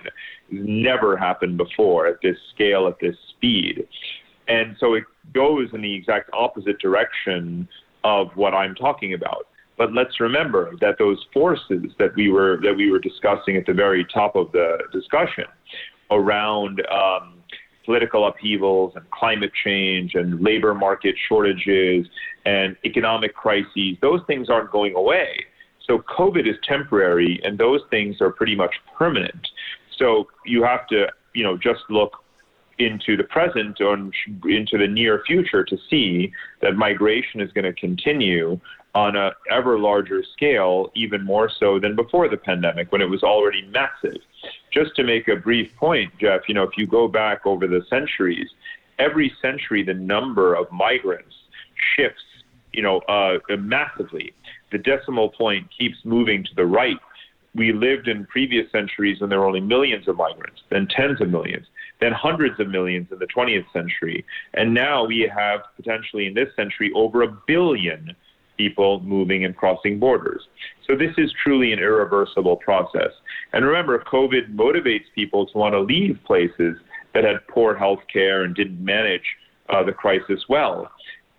never 0.50 1.14
happened 1.14 1.58
before 1.58 2.06
at 2.06 2.22
this 2.22 2.38
scale, 2.54 2.88
at 2.88 2.98
this 3.00 3.16
speed. 3.28 3.86
And 4.48 4.76
so 4.80 4.94
it 4.94 5.04
goes 5.34 5.68
in 5.74 5.82
the 5.82 5.94
exact 5.94 6.30
opposite 6.32 6.78
direction 6.78 7.68
of 8.02 8.28
what 8.34 8.54
I'm 8.54 8.74
talking 8.74 9.12
about. 9.12 9.46
But 9.76 9.92
let's 9.92 10.20
remember 10.20 10.74
that 10.80 10.96
those 10.98 11.22
forces 11.34 11.92
that 11.98 12.14
we 12.16 12.30
were 12.30 12.58
that 12.62 12.74
we 12.74 12.90
were 12.90 12.98
discussing 12.98 13.56
at 13.56 13.66
the 13.66 13.74
very 13.74 14.06
top 14.06 14.36
of 14.36 14.50
the 14.52 14.78
discussion 14.90 15.44
around 16.10 16.82
um, 16.90 17.34
political 17.84 18.26
upheavals 18.26 18.92
and 18.96 19.08
climate 19.10 19.52
change 19.64 20.14
and 20.14 20.40
labor 20.40 20.74
market 20.74 21.14
shortages 21.28 22.06
and 22.44 22.76
economic 22.84 23.34
crises, 23.34 23.96
those 24.00 24.20
things 24.26 24.48
aren't 24.48 24.70
going 24.70 24.94
away. 24.94 25.44
So 25.86 25.98
COVID 25.98 26.48
is 26.48 26.56
temporary, 26.62 27.40
and 27.42 27.58
those 27.58 27.80
things 27.90 28.20
are 28.20 28.30
pretty 28.30 28.54
much 28.54 28.74
permanent. 28.96 29.48
So 29.98 30.28
you 30.46 30.62
have 30.62 30.86
to, 30.88 31.08
you 31.34 31.42
know, 31.42 31.56
just 31.56 31.80
look 31.88 32.12
into 32.78 33.16
the 33.16 33.24
present 33.24 33.80
or 33.80 33.94
into 33.94 34.78
the 34.78 34.86
near 34.86 35.22
future 35.26 35.64
to 35.64 35.76
see 35.90 36.32
that 36.62 36.76
migration 36.76 37.40
is 37.40 37.52
going 37.52 37.64
to 37.64 37.72
continue 37.72 38.58
on 38.94 39.16
an 39.16 39.32
ever 39.50 39.78
larger 39.78 40.22
scale, 40.32 40.90
even 40.94 41.24
more 41.24 41.50
so 41.58 41.78
than 41.78 41.94
before 41.94 42.28
the 42.28 42.36
pandemic 42.36 42.90
when 42.90 43.00
it 43.00 43.08
was 43.08 43.22
already 43.22 43.62
massive. 43.66 44.20
Just 44.72 44.94
to 44.96 45.04
make 45.04 45.28
a 45.28 45.36
brief 45.36 45.74
point, 45.76 46.12
Jeff, 46.18 46.42
you 46.48 46.54
know, 46.54 46.62
if 46.62 46.76
you 46.76 46.86
go 46.86 47.08
back 47.08 47.44
over 47.44 47.66
the 47.66 47.82
centuries, 47.90 48.48
every 48.98 49.32
century 49.42 49.82
the 49.82 49.94
number 49.94 50.54
of 50.54 50.70
migrants 50.70 51.34
shifts, 51.96 52.22
you 52.72 52.82
know, 52.82 52.98
uh, 53.08 53.38
massively. 53.56 54.32
The 54.70 54.78
decimal 54.78 55.30
point 55.30 55.66
keeps 55.76 55.96
moving 56.04 56.44
to 56.44 56.54
the 56.54 56.66
right. 56.66 56.98
We 57.54 57.72
lived 57.72 58.06
in 58.06 58.26
previous 58.26 58.70
centuries 58.70 59.20
when 59.20 59.30
there 59.30 59.40
were 59.40 59.46
only 59.46 59.60
millions 59.60 60.06
of 60.06 60.16
migrants, 60.16 60.62
then 60.68 60.86
tens 60.86 61.20
of 61.20 61.30
millions, 61.30 61.66
then 62.00 62.12
hundreds 62.12 62.60
of 62.60 62.68
millions 62.68 63.08
in 63.10 63.18
the 63.18 63.26
20th 63.26 63.66
century. 63.72 64.24
And 64.54 64.72
now 64.72 65.04
we 65.04 65.30
have 65.34 65.62
potentially 65.74 66.26
in 66.26 66.34
this 66.34 66.54
century 66.54 66.92
over 66.94 67.22
a 67.22 67.28
billion 67.46 68.14
people 68.60 69.00
moving 69.00 69.42
and 69.46 69.56
crossing 69.56 69.98
borders. 69.98 70.42
So 70.86 70.94
this 70.94 71.14
is 71.16 71.32
truly 71.42 71.72
an 71.72 71.78
irreversible 71.78 72.56
process. 72.56 73.12
And 73.54 73.64
remember, 73.64 73.98
COVID 74.00 74.54
motivates 74.54 75.06
people 75.14 75.46
to 75.46 75.56
want 75.56 75.72
to 75.72 75.80
leave 75.80 76.18
places 76.26 76.76
that 77.14 77.24
had 77.24 77.38
poor 77.48 77.74
health 77.74 78.00
care 78.12 78.42
and 78.44 78.54
didn't 78.54 78.84
manage 78.84 79.28
uh, 79.70 79.82
the 79.82 79.92
crisis 79.92 80.40
well. 80.46 80.90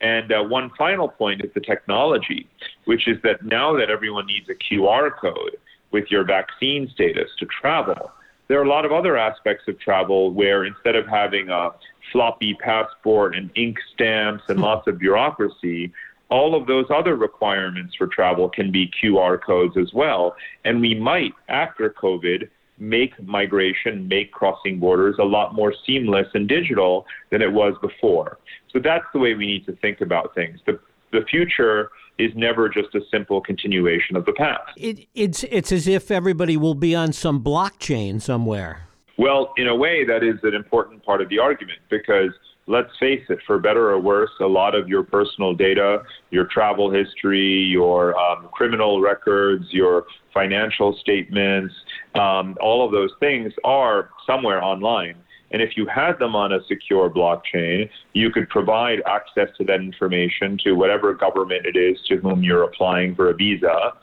And 0.02 0.32
uh, 0.32 0.42
one 0.42 0.72
final 0.80 1.08
point 1.08 1.42
is 1.46 1.52
the 1.54 1.62
technology, 1.62 2.50
which 2.86 3.08
is 3.08 3.18
that 3.22 3.46
now 3.46 3.78
that 3.78 3.92
everyone 3.92 4.26
needs 4.26 4.48
a 4.50 4.56
QR 4.56 5.12
code 5.16 5.58
with 5.92 6.06
your 6.10 6.24
vaccine 6.24 6.90
status 6.96 7.30
to 7.38 7.46
travel, 7.46 8.12
there 8.48 8.60
are 8.60 8.64
a 8.64 8.70
lot 8.70 8.84
of 8.84 8.92
other 8.92 9.16
aspects 9.16 9.66
of 9.68 9.80
travel 9.80 10.32
where 10.32 10.66
instead 10.66 10.96
of 10.96 11.06
having 11.08 11.50
a 11.50 11.70
floppy 12.12 12.56
passport 12.56 13.36
and 13.36 13.52
ink 13.56 13.78
stamps 13.94 14.44
and 14.50 14.60
lots 14.60 14.88
of 14.88 14.98
bureaucracy, 14.98 15.94
all 16.32 16.56
of 16.56 16.66
those 16.66 16.86
other 16.90 17.16
requirements 17.16 17.94
for 17.96 18.08
travel 18.08 18.50
can 18.50 18.72
be 18.72 18.90
QR 19.04 19.40
codes 19.40 19.76
as 19.78 19.94
well. 19.94 20.36
And 20.64 20.82
we 20.82 20.96
might, 20.96 21.34
after 21.50 21.94
COVID, 22.02 22.50
make 22.80 23.22
migration, 23.22 24.08
make 24.08 24.32
crossing 24.32 24.80
borders 24.80 25.18
a 25.20 25.24
lot 25.24 25.54
more 25.54 25.74
seamless 25.86 26.28
and 26.34 26.48
digital 26.48 27.06
than 27.30 27.42
it 27.42 27.52
was 27.52 27.76
before. 27.82 28.40
So 28.72 28.80
that's 28.80 29.06
the 29.14 29.20
way 29.20 29.36
we 29.36 29.46
need 29.46 29.66
to 29.66 29.74
think 29.74 30.02
about 30.02 30.34
things. 30.34 30.60
The, 30.66 30.80
the 31.12 31.24
future 31.30 31.92
is 32.18 32.32
never 32.34 32.70
just 32.70 32.96
a 32.96 33.02
simple 33.12 33.42
continuation 33.42 34.16
of 34.16 34.26
the 34.26 34.34
past. 34.34 34.72
It, 34.78 35.08
it's, 35.14 35.44
it's 35.44 35.72
as 35.72 35.88
if 35.88 36.10
everybody 36.10 36.56
will 36.56 36.76
be 36.76 36.96
on 36.96 37.12
some 37.12 37.44
blockchain 37.44 38.22
somewhere. 38.22 38.84
Well, 39.18 39.54
in 39.58 39.68
a 39.68 39.76
way, 39.76 40.06
that 40.06 40.24
is 40.24 40.40
an 40.44 40.56
important 40.56 41.04
part 41.04 41.22
of 41.22 41.28
the 41.28 41.40
argument 41.40 41.80
because– 41.90 42.32
let's 42.68 42.92
face 43.00 43.24
it, 43.30 43.40
for 43.46 43.60
better 43.60 43.90
or 43.90 44.00
worse, 44.00 44.32
a 44.40 44.46
lot 44.46 44.76
of 44.76 44.88
your 44.88 45.04
personal 45.04 45.54
data, 45.54 46.04
your 46.30 46.46
travel 46.46 46.92
history, 46.92 47.64
your 47.64 48.18
um, 48.18 48.48
criminal 48.52 49.02
records, 49.02 49.66
your 49.72 50.06
financial 50.34 50.98
statements, 51.02 51.74
um, 52.16 52.56
all 52.62 52.86
of 52.86 52.92
those 52.92 53.12
things 53.20 53.52
are 53.64 54.10
somewhere 54.26 54.64
online. 54.64 55.16
And 55.52 55.62
if 55.62 55.76
you 55.76 55.86
had 55.86 56.18
them 56.18 56.36
on 56.36 56.54
a 56.54 56.64
secure 56.68 57.10
blockchain, 57.10 57.90
you 58.14 58.32
could 58.32 58.48
provide 58.50 59.02
access 59.06 59.50
to 59.58 59.66
that 59.66 59.82
information 59.82 60.58
to 60.64 60.74
whatever 60.74 61.14
government 61.14 61.66
it 61.66 61.78
is 61.78 62.00
to 62.08 62.18
whom 62.18 62.42
you're 62.42 62.64
applying 62.64 63.16
for 63.16 63.30
a 63.30 63.34
visa. 63.34 63.94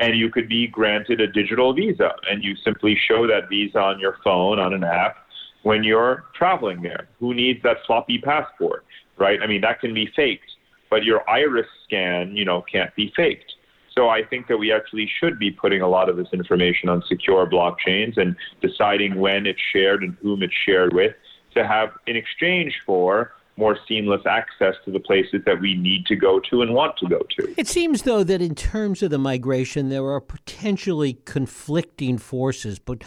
And 0.00 0.16
you 0.16 0.30
could 0.30 0.48
be 0.48 0.66
granted 0.66 1.20
a 1.20 1.26
digital 1.26 1.74
visa. 1.74 2.12
And 2.30 2.42
you 2.42 2.56
simply 2.64 2.98
show 3.06 3.26
that 3.26 3.50
visa 3.50 3.78
on 3.78 4.00
your 4.00 4.16
phone 4.24 4.58
on 4.58 4.72
an 4.72 4.82
app 4.82 5.23
when 5.64 5.82
you're 5.82 6.24
traveling 6.34 6.82
there. 6.82 7.08
Who 7.18 7.34
needs 7.34 7.62
that 7.64 7.78
sloppy 7.86 8.18
passport, 8.18 8.84
right? 9.18 9.40
I 9.42 9.46
mean, 9.46 9.62
that 9.62 9.80
can 9.80 9.92
be 9.92 10.08
faked, 10.14 10.50
but 10.88 11.02
your 11.04 11.28
iris 11.28 11.66
scan, 11.84 12.36
you 12.36 12.44
know, 12.44 12.62
can't 12.70 12.94
be 12.94 13.12
faked. 13.16 13.52
So 13.92 14.08
I 14.08 14.22
think 14.24 14.46
that 14.48 14.58
we 14.58 14.72
actually 14.72 15.10
should 15.20 15.38
be 15.38 15.50
putting 15.50 15.80
a 15.80 15.88
lot 15.88 16.08
of 16.08 16.16
this 16.16 16.28
information 16.32 16.88
on 16.88 17.02
secure 17.08 17.46
blockchains 17.46 18.16
and 18.16 18.36
deciding 18.60 19.16
when 19.16 19.46
it's 19.46 19.60
shared 19.72 20.02
and 20.02 20.16
whom 20.20 20.42
it's 20.42 20.54
shared 20.66 20.92
with 20.92 21.14
to 21.54 21.66
have 21.66 21.90
in 22.06 22.16
exchange 22.16 22.74
for 22.84 23.32
more 23.56 23.78
seamless 23.86 24.22
access 24.26 24.74
to 24.84 24.90
the 24.90 24.98
places 24.98 25.40
that 25.46 25.60
we 25.60 25.76
need 25.76 26.04
to 26.06 26.16
go 26.16 26.40
to 26.40 26.62
and 26.62 26.74
want 26.74 26.96
to 26.98 27.08
go 27.08 27.20
to. 27.38 27.54
It 27.56 27.68
seems, 27.68 28.02
though, 28.02 28.24
that 28.24 28.42
in 28.42 28.56
terms 28.56 29.00
of 29.00 29.10
the 29.10 29.18
migration, 29.18 29.90
there 29.90 30.04
are 30.06 30.20
potentially 30.20 31.18
conflicting 31.24 32.18
forces, 32.18 32.80
but 32.80 33.04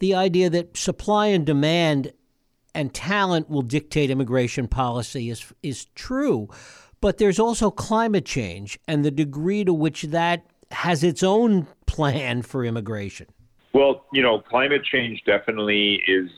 the 0.00 0.14
idea 0.14 0.50
that 0.50 0.76
supply 0.76 1.26
and 1.26 1.46
demand 1.46 2.12
and 2.74 2.92
talent 2.92 3.48
will 3.48 3.62
dictate 3.62 4.10
immigration 4.10 4.66
policy 4.66 5.30
is 5.30 5.52
is 5.62 5.86
true, 5.94 6.48
but 7.00 7.18
there's 7.18 7.38
also 7.38 7.70
climate 7.70 8.24
change 8.24 8.78
and 8.88 9.04
the 9.04 9.10
degree 9.10 9.64
to 9.64 9.72
which 9.72 10.02
that 10.04 10.44
has 10.72 11.04
its 11.04 11.22
own 11.22 11.66
plan 11.86 12.42
for 12.42 12.64
immigration. 12.64 13.26
Well, 13.72 14.04
you 14.12 14.22
know, 14.22 14.40
climate 14.40 14.84
change 14.84 15.22
definitely 15.24 16.02
is 16.08 16.30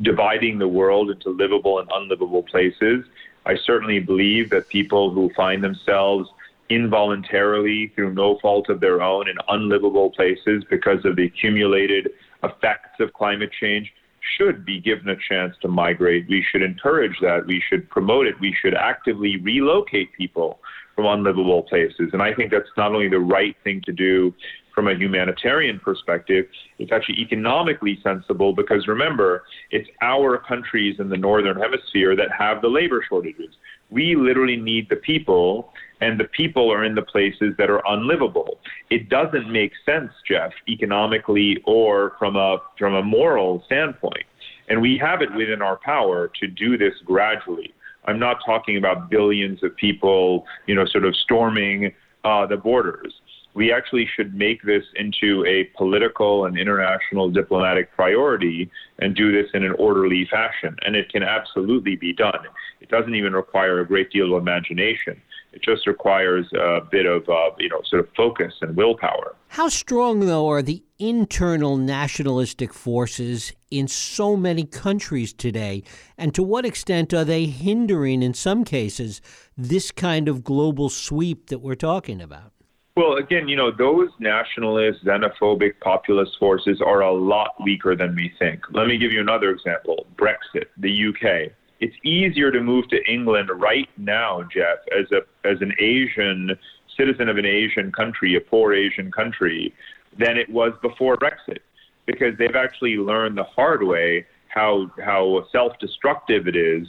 dividing 0.00 0.58
the 0.58 0.68
world 0.68 1.10
into 1.10 1.30
livable 1.30 1.78
and 1.78 1.90
unlivable 1.92 2.42
places. 2.42 3.04
I 3.44 3.56
certainly 3.56 3.98
believe 3.98 4.50
that 4.50 4.68
people 4.68 5.10
who 5.10 5.30
find 5.34 5.62
themselves 5.62 6.28
involuntarily, 6.68 7.88
through 7.94 8.14
no 8.14 8.38
fault 8.38 8.68
of 8.70 8.80
their 8.80 9.02
own, 9.02 9.28
in 9.28 9.36
unlivable 9.48 10.10
places 10.10 10.64
because 10.70 11.04
of 11.04 11.16
the 11.16 11.24
accumulated 11.24 12.10
effects 12.42 13.00
of 13.00 13.12
climate 13.12 13.50
change 13.60 13.92
should 14.36 14.64
be 14.64 14.80
given 14.80 15.08
a 15.08 15.16
chance 15.28 15.54
to 15.62 15.68
migrate. 15.68 16.26
We 16.28 16.44
should 16.50 16.62
encourage 16.62 17.18
that. 17.20 17.46
We 17.46 17.62
should 17.68 17.88
promote 17.90 18.26
it. 18.26 18.38
We 18.40 18.54
should 18.60 18.74
actively 18.74 19.36
relocate 19.38 20.12
people 20.12 20.60
from 20.94 21.06
unlivable 21.06 21.62
places. 21.64 22.10
And 22.12 22.22
I 22.22 22.34
think 22.34 22.50
that's 22.50 22.68
not 22.76 22.92
only 22.92 23.08
the 23.08 23.18
right 23.18 23.56
thing 23.64 23.82
to 23.86 23.92
do 23.92 24.34
from 24.74 24.88
a 24.88 24.94
humanitarian 24.94 25.78
perspective, 25.80 26.46
it's 26.78 26.92
actually 26.92 27.18
economically 27.20 27.98
sensible 28.02 28.54
because 28.54 28.86
remember, 28.86 29.44
it's 29.70 29.88
our 30.00 30.38
countries 30.38 30.96
in 30.98 31.08
the 31.08 31.16
northern 31.16 31.58
hemisphere 31.58 32.16
that 32.16 32.28
have 32.36 32.62
the 32.62 32.68
labor 32.68 33.04
shortages. 33.06 33.54
We 33.90 34.16
literally 34.16 34.56
need 34.56 34.88
the 34.88 34.96
people, 34.96 35.72
and 36.02 36.18
the 36.18 36.24
people 36.24 36.70
are 36.70 36.84
in 36.84 36.96
the 36.96 37.02
places 37.02 37.54
that 37.58 37.70
are 37.70 37.80
unlivable. 37.86 38.58
It 38.90 39.08
doesn't 39.08 39.50
make 39.50 39.72
sense, 39.86 40.10
Jeff, 40.28 40.50
economically 40.68 41.62
or 41.64 42.14
from 42.18 42.36
a 42.36 42.58
from 42.78 42.94
a 42.94 43.02
moral 43.02 43.62
standpoint. 43.66 44.26
And 44.68 44.82
we 44.82 44.98
have 44.98 45.22
it 45.22 45.32
within 45.34 45.62
our 45.62 45.76
power 45.76 46.30
to 46.40 46.46
do 46.48 46.76
this 46.76 46.94
gradually. 47.04 47.72
I'm 48.06 48.18
not 48.18 48.38
talking 48.44 48.76
about 48.76 49.10
billions 49.10 49.62
of 49.62 49.76
people, 49.76 50.44
you 50.66 50.74
know, 50.74 50.84
sort 50.86 51.04
of 51.04 51.14
storming 51.14 51.92
uh, 52.24 52.46
the 52.46 52.56
borders 52.56 53.14
we 53.54 53.72
actually 53.72 54.08
should 54.16 54.34
make 54.34 54.62
this 54.62 54.84
into 54.96 55.44
a 55.46 55.64
political 55.76 56.46
and 56.46 56.58
international 56.58 57.30
diplomatic 57.30 57.92
priority 57.94 58.70
and 58.98 59.14
do 59.14 59.30
this 59.30 59.50
in 59.52 59.64
an 59.64 59.72
orderly 59.72 60.26
fashion. 60.30 60.76
And 60.86 60.96
it 60.96 61.10
can 61.10 61.22
absolutely 61.22 61.96
be 61.96 62.12
done. 62.12 62.46
It 62.80 62.88
doesn't 62.88 63.14
even 63.14 63.34
require 63.34 63.80
a 63.80 63.86
great 63.86 64.10
deal 64.10 64.34
of 64.34 64.42
imagination. 64.42 65.20
It 65.52 65.62
just 65.62 65.86
requires 65.86 66.46
a 66.54 66.80
bit 66.90 67.06
of, 67.06 67.28
uh, 67.28 67.50
you 67.58 67.68
know, 67.68 67.80
sort 67.84 68.00
of 68.00 68.08
focus 68.16 68.54
and 68.62 68.74
willpower. 68.74 69.36
How 69.48 69.68
strong, 69.68 70.20
though, 70.20 70.48
are 70.48 70.62
the 70.62 70.82
internal 70.98 71.76
nationalistic 71.76 72.72
forces 72.72 73.52
in 73.70 73.86
so 73.86 74.36
many 74.36 74.64
countries 74.64 75.32
today? 75.32 75.82
And 76.16 76.34
to 76.34 76.42
what 76.42 76.64
extent 76.64 77.12
are 77.12 77.24
they 77.24 77.46
hindering, 77.46 78.22
in 78.22 78.32
some 78.32 78.64
cases, 78.64 79.20
this 79.56 79.90
kind 79.90 80.26
of 80.26 80.42
global 80.42 80.88
sweep 80.88 81.48
that 81.48 81.58
we're 81.58 81.74
talking 81.74 82.22
about? 82.22 82.52
Well, 82.94 83.14
again, 83.14 83.48
you 83.48 83.56
know, 83.56 83.70
those 83.70 84.10
nationalist, 84.18 85.04
xenophobic, 85.04 85.80
populist 85.80 86.32
forces 86.38 86.82
are 86.84 87.00
a 87.00 87.12
lot 87.12 87.54
weaker 87.62 87.96
than 87.96 88.14
we 88.14 88.30
think. 88.38 88.64
Let 88.70 88.86
me 88.86 88.98
give 88.98 89.12
you 89.12 89.20
another 89.20 89.50
example 89.50 90.06
Brexit, 90.16 90.66
the 90.76 91.08
UK. 91.08 91.52
It's 91.82 91.96
easier 92.04 92.52
to 92.52 92.60
move 92.60 92.86
to 92.90 93.12
England 93.12 93.50
right 93.56 93.88
now, 93.96 94.44
Jeff, 94.44 94.78
as, 94.96 95.10
a, 95.10 95.22
as 95.44 95.60
an 95.60 95.72
Asian 95.80 96.56
citizen 96.96 97.28
of 97.28 97.38
an 97.38 97.44
Asian 97.44 97.90
country, 97.90 98.36
a 98.36 98.40
poor 98.40 98.72
Asian 98.72 99.10
country, 99.10 99.74
than 100.16 100.36
it 100.36 100.48
was 100.48 100.72
before 100.80 101.16
Brexit, 101.16 101.58
because 102.06 102.38
they've 102.38 102.54
actually 102.54 102.98
learned 102.98 103.36
the 103.36 103.42
hard 103.42 103.82
way 103.82 104.24
how, 104.46 104.92
how 105.04 105.44
self 105.50 105.72
destructive 105.80 106.46
it 106.46 106.54
is 106.54 106.86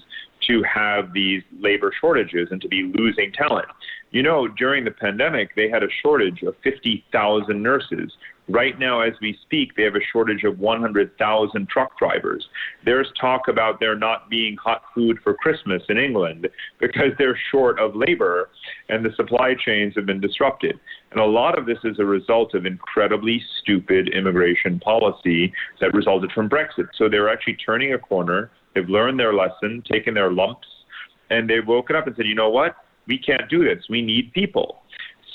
to 0.47 0.62
have 0.62 1.12
these 1.12 1.41
labor 1.59 1.91
shortages 2.00 2.50
and 2.51 2.62
to 2.62 2.67
be 2.67 2.93
losing 2.95 3.31
talent. 3.31 3.69
You 4.12 4.21
know, 4.21 4.47
during 4.47 4.83
the 4.83 4.91
pandemic, 4.91 5.55
they 5.55 5.69
had 5.69 5.81
a 5.81 5.88
shortage 6.03 6.43
of 6.43 6.53
50,000 6.63 7.63
nurses. 7.63 8.13
Right 8.50 8.77
now, 8.77 9.00
as 9.00 9.13
we 9.21 9.38
speak, 9.43 9.75
they 9.75 9.83
have 9.83 9.95
a 9.95 10.03
shortage 10.12 10.43
of 10.43 10.59
100,000 10.59 11.69
truck 11.69 11.97
drivers. 11.97 12.45
There's 12.83 13.09
talk 13.19 13.47
about 13.47 13.79
there 13.79 13.95
not 13.95 14.29
being 14.29 14.57
hot 14.57 14.83
food 14.93 15.17
for 15.23 15.33
Christmas 15.33 15.81
in 15.88 15.97
England 15.97 16.50
because 16.79 17.12
they're 17.17 17.39
short 17.51 17.79
of 17.79 17.95
labor 17.95 18.50
and 18.89 19.05
the 19.05 19.12
supply 19.15 19.55
chains 19.55 19.93
have 19.95 20.05
been 20.05 20.19
disrupted. 20.19 20.77
And 21.12 21.21
a 21.21 21.25
lot 21.25 21.57
of 21.57 21.65
this 21.65 21.77
is 21.83 22.00
a 22.00 22.05
result 22.05 22.53
of 22.53 22.65
incredibly 22.65 23.41
stupid 23.62 24.09
immigration 24.09 24.79
policy 24.79 25.53
that 25.79 25.93
resulted 25.93 26.31
from 26.33 26.50
Brexit. 26.50 26.88
So 26.97 27.07
they're 27.07 27.29
actually 27.29 27.57
turning 27.65 27.93
a 27.93 28.00
corner. 28.00 28.51
They've 28.75 28.89
learned 28.89 29.19
their 29.19 29.34
lesson, 29.34 29.84
taken 29.89 30.13
their 30.13 30.32
lumps, 30.32 30.67
and 31.29 31.49
they've 31.49 31.65
woken 31.65 31.95
up 31.95 32.08
and 32.08 32.15
said, 32.15 32.25
you 32.25 32.36
know 32.36 32.49
what? 32.49 32.75
we 33.08 33.17
can't 33.17 33.49
do 33.49 33.63
this. 33.63 33.84
We 33.89 34.01
need 34.01 34.32
people. 34.34 34.82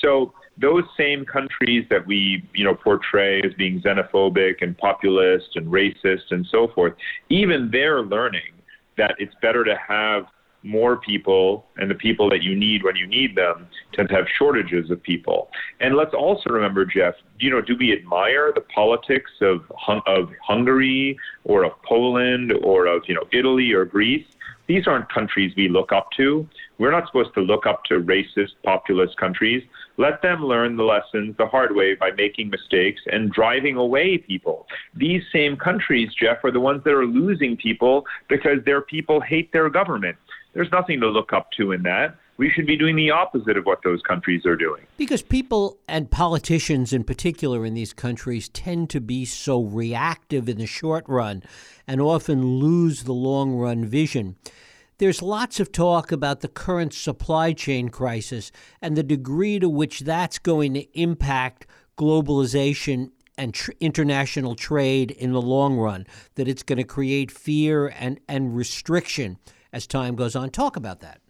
So 0.01 0.33
those 0.61 0.83
same 0.97 1.25
countries 1.25 1.85
that 1.89 2.05
we, 2.05 2.43
you 2.53 2.63
know, 2.63 2.75
portray 2.75 3.41
as 3.41 3.53
being 3.53 3.81
xenophobic 3.81 4.61
and 4.61 4.77
populist 4.77 5.55
and 5.55 5.67
racist 5.67 6.31
and 6.31 6.45
so 6.51 6.67
forth, 6.75 6.93
even 7.29 7.69
they're 7.71 8.01
learning 8.01 8.51
that 8.97 9.15
it's 9.19 9.33
better 9.41 9.63
to 9.63 9.75
have 9.75 10.25
more 10.63 10.97
people 10.97 11.65
and 11.77 11.89
the 11.89 11.95
people 11.95 12.29
that 12.29 12.43
you 12.43 12.55
need 12.55 12.83
when 12.83 12.95
you 12.95 13.07
need 13.07 13.35
them 13.35 13.67
tend 13.93 14.09
to 14.09 14.15
have 14.15 14.25
shortages 14.37 14.91
of 14.91 15.01
people. 15.01 15.49
And 15.79 15.95
let's 15.95 16.13
also 16.13 16.49
remember, 16.49 16.85
Jeff, 16.85 17.15
you 17.39 17.49
know, 17.49 17.61
do 17.61 17.77
we 17.77 17.93
admire 17.93 18.51
the 18.53 18.61
politics 18.61 19.31
of 19.41 19.61
of 20.05 20.31
Hungary 20.45 21.17
or 21.45 21.63
of 21.63 21.71
Poland 21.83 22.53
or 22.61 22.87
of 22.87 23.03
you 23.07 23.15
know 23.15 23.23
Italy 23.31 23.71
or 23.71 23.85
Greece? 23.85 24.25
These 24.67 24.85
aren't 24.85 25.11
countries 25.11 25.53
we 25.55 25.67
look 25.67 25.91
up 25.91 26.09
to. 26.17 26.47
We're 26.77 26.91
not 26.91 27.07
supposed 27.07 27.33
to 27.33 27.41
look 27.41 27.65
up 27.65 27.85
to 27.85 27.95
racist, 28.01 28.51
populist 28.63 29.17
countries. 29.17 29.63
Let 29.99 30.21
them 30.21 30.45
learn 30.45 30.77
the 30.77 30.83
lessons 30.83 31.35
the 31.37 31.45
hard 31.45 31.75
way 31.75 31.93
by 31.93 32.11
making 32.11 32.49
mistakes 32.49 33.01
and 33.11 33.29
driving 33.29 33.75
away 33.75 34.17
people. 34.17 34.65
These 34.95 35.23
same 35.29 35.57
countries, 35.57 36.13
Jeff, 36.17 36.41
are 36.45 36.51
the 36.51 36.59
ones 36.61 36.85
that 36.85 36.93
are 36.93 37.05
losing 37.05 37.57
people 37.57 38.05
because 38.29 38.63
their 38.63 38.79
people 38.79 39.19
hate 39.19 39.51
their 39.51 39.69
government. 39.69 40.15
There's 40.53 40.71
nothing 40.71 41.01
to 41.01 41.07
look 41.07 41.33
up 41.33 41.51
to 41.57 41.73
in 41.73 41.83
that 41.83 42.15
we 42.39 42.49
should 42.49 42.65
be 42.65 42.77
doing 42.77 42.95
the 42.95 43.11
opposite 43.11 43.57
of 43.57 43.65
what 43.65 43.83
those 43.83 44.01
countries 44.01 44.45
are 44.45 44.55
doing. 44.55 44.81
Because 44.95 45.21
people 45.21 45.77
and 45.89 46.09
politicians 46.09 46.93
in 46.93 47.03
particular 47.03 47.65
in 47.65 47.73
these 47.73 47.91
countries 47.91 48.47
tend 48.47 48.89
to 48.91 49.01
be 49.01 49.25
so 49.25 49.61
reactive 49.61 50.47
in 50.47 50.57
the 50.57 50.65
short 50.65 51.03
run 51.09 51.43
and 51.85 51.99
often 51.99 52.57
lose 52.57 53.03
the 53.03 53.13
long 53.13 53.55
run 53.55 53.83
vision. 53.83 54.37
There's 54.99 55.21
lots 55.21 55.61
of 55.61 55.71
talk 55.71 56.11
about 56.11 56.41
the 56.41 56.49
current 56.49 56.93
supply 56.93 57.53
chain 57.53 57.87
crisis 57.87 58.51
and 58.81 58.97
the 58.97 59.03
degree 59.03 59.57
to 59.57 59.69
which 59.69 60.01
that's 60.01 60.37
going 60.37 60.73
to 60.73 60.99
impact 60.99 61.65
globalization 61.97 63.11
and 63.37 63.53
tr- 63.53 63.71
international 63.79 64.55
trade 64.55 65.11
in 65.11 65.31
the 65.31 65.41
long 65.41 65.77
run, 65.77 66.05
that 66.35 66.49
it's 66.49 66.63
going 66.63 66.79
to 66.79 66.83
create 66.83 67.31
fear 67.31 67.87
and, 67.87 68.19
and 68.27 68.57
restriction 68.57 69.37
as 69.71 69.87
time 69.87 70.17
goes 70.17 70.35
on. 70.35 70.49
Talk 70.49 70.75
about 70.75 70.99
that. 70.99 71.21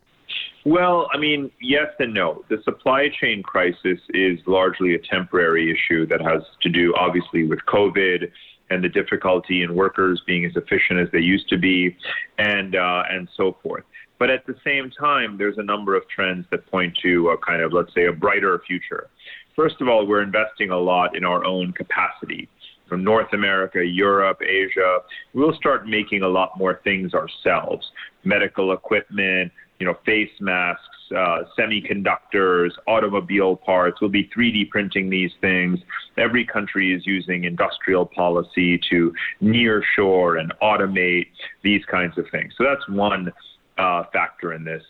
Well, 0.66 1.08
I 1.14 1.20
mean, 1.20 1.52
yes 1.62 1.90
and 2.00 2.12
no. 2.12 2.44
The 2.50 2.64
supply 2.64 3.10
chain 3.22 3.44
crisis 3.44 4.00
is 4.16 4.40
largely 4.48 4.96
a 4.96 5.00
temporary 5.00 5.72
issue 5.72 6.08
that 6.08 6.22
has 6.22 6.42
to 6.64 6.70
do, 6.70 6.96
obviously, 6.98 7.46
with 7.46 7.60
COVID 7.68 8.32
and 8.70 8.84
the 8.84 8.90
difficulty 8.90 9.64
in 9.64 9.76
workers 9.76 10.22
being 10.26 10.46
as 10.46 10.52
efficient 10.56 11.00
as 11.00 11.08
they 11.12 11.20
used 11.20 11.50
to 11.50 11.58
be, 11.58 11.96
and 12.38 12.76
uh, 12.76 13.04
and 13.10 13.28
so 13.36 13.58
forth. 13.64 13.84
But 14.20 14.30
at 14.30 14.46
the 14.46 14.56
same 14.66 14.92
time, 14.92 15.38
there's 15.38 15.58
a 15.58 15.64
number 15.64 15.96
of 15.96 16.08
trends 16.10 16.46
that 16.52 16.70
point 16.70 16.98
to 17.04 17.30
a 17.30 17.38
kind 17.38 17.62
of, 17.62 17.72
let's 17.72 17.94
say, 17.94 18.06
a 18.06 18.12
brighter 18.12 18.62
future. 18.68 19.08
First 19.56 19.82
of 19.82 19.88
all, 19.88 20.06
we're 20.06 20.22
investing 20.22 20.72
a 20.72 20.78
lot 20.78 21.16
in 21.16 21.24
our 21.24 21.46
own 21.46 21.72
capacity 21.72 22.50
from 22.88 23.04
North 23.04 23.32
America, 23.34 23.86
Europe, 23.86 24.42
Asia. 24.42 25.00
We'll 25.34 25.54
start 25.54 25.88
making 25.88 26.24
a 26.24 26.28
lot 26.28 26.58
more 26.58 26.82
things 26.84 27.14
ourselves 27.14 27.90
medical 28.26 28.74
equipment, 28.74 29.52
you 29.80 29.86
know, 29.86 29.98
face 30.06 30.32
masks, 30.40 30.84
uh, 31.12 31.44
semiconductors, 31.58 32.72
automobile 32.88 33.56
parts. 33.56 34.00
We'll 34.02 34.10
be 34.10 34.30
3D 34.36 34.70
printing 34.70 35.10
these 35.10 35.32
things. 35.42 35.80
Every 36.18 36.46
country 36.46 36.94
is 36.94 37.06
using 37.08 37.46
industrial 37.46 38.06
policy 38.06 38.80
to 38.90 39.14
nearshore 39.42 40.40
and 40.40 40.54
automate 40.62 41.28
these 41.64 41.84
kinds 41.86 42.18
of 42.18 42.26
things. 42.32 42.54
So 42.58 42.64
that's 42.64 42.88
one 42.90 43.32
uh, 43.78 44.04
factor 44.12 44.54
in 44.54 44.66
this. 44.66 44.84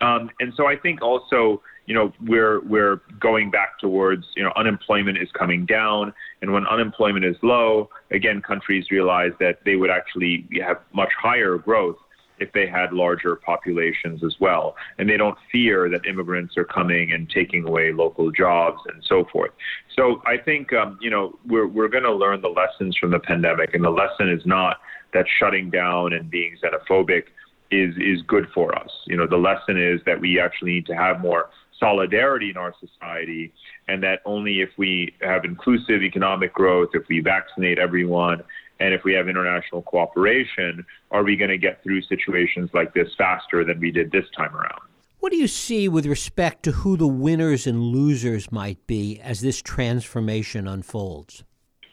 Um, 0.00 0.30
and 0.40 0.52
so 0.56 0.66
I 0.66 0.76
think 0.76 1.00
also, 1.00 1.62
you 1.86 1.94
know, 1.94 2.12
we're 2.26 2.60
we're 2.60 3.00
going 3.20 3.50
back 3.50 3.78
towards, 3.78 4.26
you 4.36 4.42
know, 4.42 4.52
unemployment 4.56 5.18
is 5.18 5.28
coming 5.32 5.64
down, 5.64 6.12
and 6.42 6.52
when 6.52 6.66
unemployment 6.66 7.24
is 7.24 7.36
low, 7.42 7.88
again, 8.10 8.42
countries 8.42 8.90
realize 8.90 9.32
that 9.38 9.60
they 9.64 9.76
would 9.76 9.90
actually 9.90 10.46
have 10.62 10.78
much 10.92 11.10
higher 11.20 11.56
growth 11.56 11.96
if 12.44 12.52
they 12.52 12.66
had 12.66 12.88
larger 12.92 13.34
populations 13.36 14.22
as 14.28 14.36
well. 14.38 14.66
And 14.98 15.04
they 15.08 15.18
don't 15.22 15.38
fear 15.50 15.88
that 15.92 16.02
immigrants 16.06 16.56
are 16.56 16.68
coming 16.78 17.12
and 17.12 17.22
taking 17.28 17.62
away 17.66 17.92
local 17.92 18.30
jobs 18.30 18.80
and 18.90 19.02
so 19.12 19.24
forth. 19.32 19.52
So 19.96 20.02
I 20.26 20.36
think, 20.36 20.72
um, 20.72 20.98
you 21.04 21.10
know, 21.10 21.24
we're, 21.46 21.66
we're 21.76 21.92
going 21.96 22.08
to 22.12 22.14
learn 22.24 22.40
the 22.40 22.54
lessons 22.62 22.96
from 23.00 23.10
the 23.10 23.22
pandemic. 23.30 23.74
And 23.74 23.82
the 23.82 23.96
lesson 24.02 24.28
is 24.28 24.44
not 24.44 24.74
that 25.14 25.26
shutting 25.38 25.70
down 25.70 26.12
and 26.12 26.30
being 26.30 26.56
xenophobic 26.62 27.24
is, 27.70 27.94
is 27.96 28.22
good 28.34 28.46
for 28.54 28.76
us. 28.82 28.90
You 29.06 29.16
know, 29.16 29.26
the 29.26 29.42
lesson 29.50 29.76
is 29.92 30.00
that 30.06 30.20
we 30.20 30.40
actually 30.40 30.72
need 30.72 30.86
to 30.86 30.94
have 30.94 31.20
more 31.20 31.50
solidarity 31.80 32.50
in 32.50 32.56
our 32.56 32.72
society, 32.78 33.52
and 33.88 34.02
that 34.02 34.20
only 34.24 34.60
if 34.60 34.70
we 34.76 35.14
have 35.20 35.44
inclusive 35.44 36.02
economic 36.02 36.52
growth, 36.54 36.90
if 36.94 37.02
we 37.08 37.20
vaccinate 37.20 37.78
everyone, 37.78 38.42
and 38.84 38.92
if 38.92 39.02
we 39.02 39.14
have 39.14 39.30
international 39.30 39.80
cooperation, 39.80 40.84
are 41.10 41.24
we 41.24 41.36
going 41.36 41.48
to 41.50 41.56
get 41.56 41.82
through 41.82 42.02
situations 42.02 42.68
like 42.74 42.92
this 42.92 43.08
faster 43.16 43.64
than 43.64 43.80
we 43.80 43.90
did 43.90 44.12
this 44.12 44.26
time 44.36 44.54
around? 44.54 44.82
What 45.20 45.32
do 45.32 45.38
you 45.38 45.48
see 45.48 45.88
with 45.88 46.04
respect 46.04 46.64
to 46.64 46.72
who 46.72 46.98
the 46.98 47.08
winners 47.08 47.66
and 47.66 47.80
losers 47.80 48.52
might 48.52 48.86
be 48.86 49.18
as 49.20 49.40
this 49.40 49.62
transformation 49.62 50.68
unfolds? 50.68 51.44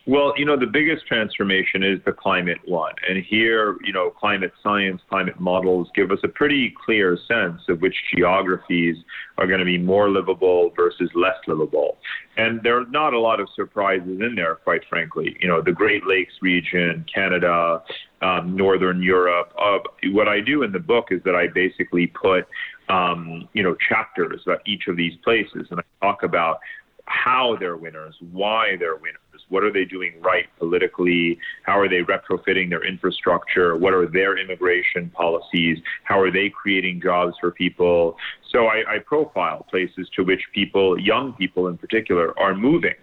Well, 0.08 0.34
you 0.36 0.46
know, 0.46 0.58
the 0.58 0.66
biggest 0.66 1.06
transformation 1.06 1.84
is 1.84 2.00
the 2.06 2.12
climate 2.12 2.58
one. 2.66 2.94
And 3.08 3.24
here, 3.24 3.78
you 3.84 3.94
know, 3.94 4.10
climate 4.10 4.52
science, 4.64 5.00
climate 5.08 5.40
models 5.40 5.90
give 5.94 6.10
us 6.10 6.18
a 6.24 6.28
pretty 6.28 6.74
clear 6.84 7.20
sense 7.28 7.62
of 7.70 7.82
which 7.82 7.96
geographies 8.16 8.96
are 9.38 9.46
going 9.46 9.60
to 9.60 9.66
be 9.66 9.78
more 9.78 10.10
livable 10.10 10.72
versus 10.76 11.12
less 11.14 11.38
livable. 11.48 11.98
And 12.36 12.62
there 12.64 12.80
are 12.80 12.86
not 12.88 13.14
a 13.14 13.20
lot 13.20 13.40
of 13.40 13.48
surprises 13.56 14.20
in 14.22 14.34
there, 14.36 14.56
quite 14.56 14.82
frankly. 14.90 15.38
You 15.40 15.48
know, 15.48 15.62
the 15.62 15.72
Great 15.72 16.08
Lakes 16.08 16.34
region, 16.42 17.06
Canada, 17.14 17.84
um, 18.24 18.56
Northern 18.56 19.04
Europe. 19.04 19.54
Uh, 19.60 19.80
what 20.06 20.28
I 20.28 20.40
do 20.42 20.64
in 20.64 20.72
the 20.72 20.80
book 20.80 21.10
is 21.12 21.22
that 21.26 21.36
I 21.36 21.46
basically 21.48 22.08
put, 22.08 22.48
um, 22.90 23.48
you 23.54 23.62
know, 23.62 23.76
chapters 23.88 24.42
about 24.48 24.62
each 24.66 24.88
of 24.88 24.98
these 24.98 25.14
places, 25.24 25.68
and 25.70 25.80
I 25.80 25.84
talk 26.04 26.24
about 26.24 26.58
how 27.06 27.56
they're 27.60 27.78
winners, 27.78 28.16
why 28.32 28.76
they're 28.80 28.96
winners, 28.96 29.21
what 29.52 29.64
are 29.64 29.72
they 29.72 29.86
doing 29.86 30.14
right 30.22 30.46
politically, 30.58 31.38
how 31.64 31.78
are 31.78 31.90
they 31.90 32.02
retrofitting 32.02 32.70
their 32.70 32.84
infrastructure, 32.86 33.76
what 33.78 33.94
are 33.94 34.08
their 34.08 34.38
immigration 34.38 35.10
policies, 35.10 35.78
how 36.04 36.20
are 36.20 36.32
they 36.32 36.50
creating 36.50 37.02
jobs 37.02 37.36
for 37.40 37.52
people. 37.52 38.16
So 38.52 38.68
I, 38.68 38.96
I 38.96 39.00
profile 39.00 39.66
places 39.70 40.10
to 40.16 40.24
which 40.24 40.42
people, 40.54 41.00
young 41.00 41.34
people 41.34 41.68
in 41.68 41.78
particular, 41.78 42.38
are 42.40 42.56
moving. 42.56 42.96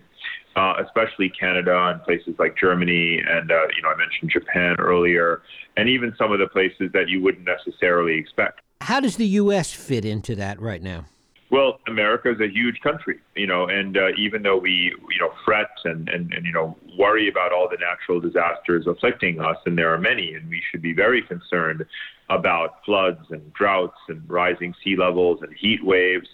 Uh, 0.56 0.74
especially 0.84 1.28
Canada 1.28 1.76
and 1.92 2.02
places 2.02 2.34
like 2.37 2.56
Germany, 2.58 3.22
and 3.24 3.52
uh, 3.52 3.54
you 3.76 3.82
know 3.82 3.90
I 3.90 3.96
mentioned 3.96 4.32
Japan 4.32 4.74
earlier, 4.80 5.42
and 5.76 5.88
even 5.88 6.12
some 6.18 6.32
of 6.32 6.40
the 6.40 6.48
places 6.48 6.90
that 6.94 7.08
you 7.08 7.22
wouldn't 7.22 7.44
necessarily 7.46 8.18
expect. 8.18 8.61
How 8.80 8.98
does 8.98 9.16
the 9.16 9.26
U.S. 9.26 9.72
fit 9.72 10.04
into 10.04 10.34
that 10.34 10.61
right 10.61 10.82
now? 10.82 11.04
Well, 11.50 11.80
America 11.87 12.30
is 12.30 12.40
a 12.40 12.48
huge 12.48 12.80
country, 12.82 13.20
you 13.34 13.46
know, 13.46 13.68
and 13.68 13.96
uh, 13.96 14.08
even 14.18 14.42
though 14.42 14.58
we, 14.58 14.92
you 15.11 15.18
know, 15.18 15.30
fret 15.46 15.70
and, 15.84 16.06
and, 16.11 16.30
and, 16.34 16.44
you 16.44 16.52
know, 16.52 16.76
worry 16.98 17.28
about 17.28 17.52
all 17.52 17.68
the 17.70 17.78
natural 17.78 18.20
disasters 18.20 18.87
afflicting 18.87 19.40
us, 19.40 19.56
and 19.64 19.78
there 19.78 19.92
are 19.92 19.98
many, 19.98 20.34
and 20.34 20.48
we 20.50 20.62
should 20.70 20.82
be 20.82 20.92
very 20.92 21.22
concerned 21.22 21.87
about 22.28 22.84
floods 22.84 23.24
and 23.30 23.52
droughts 23.54 23.96
and 24.08 24.22
rising 24.28 24.74
sea 24.84 24.94
levels 24.94 25.40
and 25.40 25.50
heat 25.54 25.82
waves. 25.82 26.28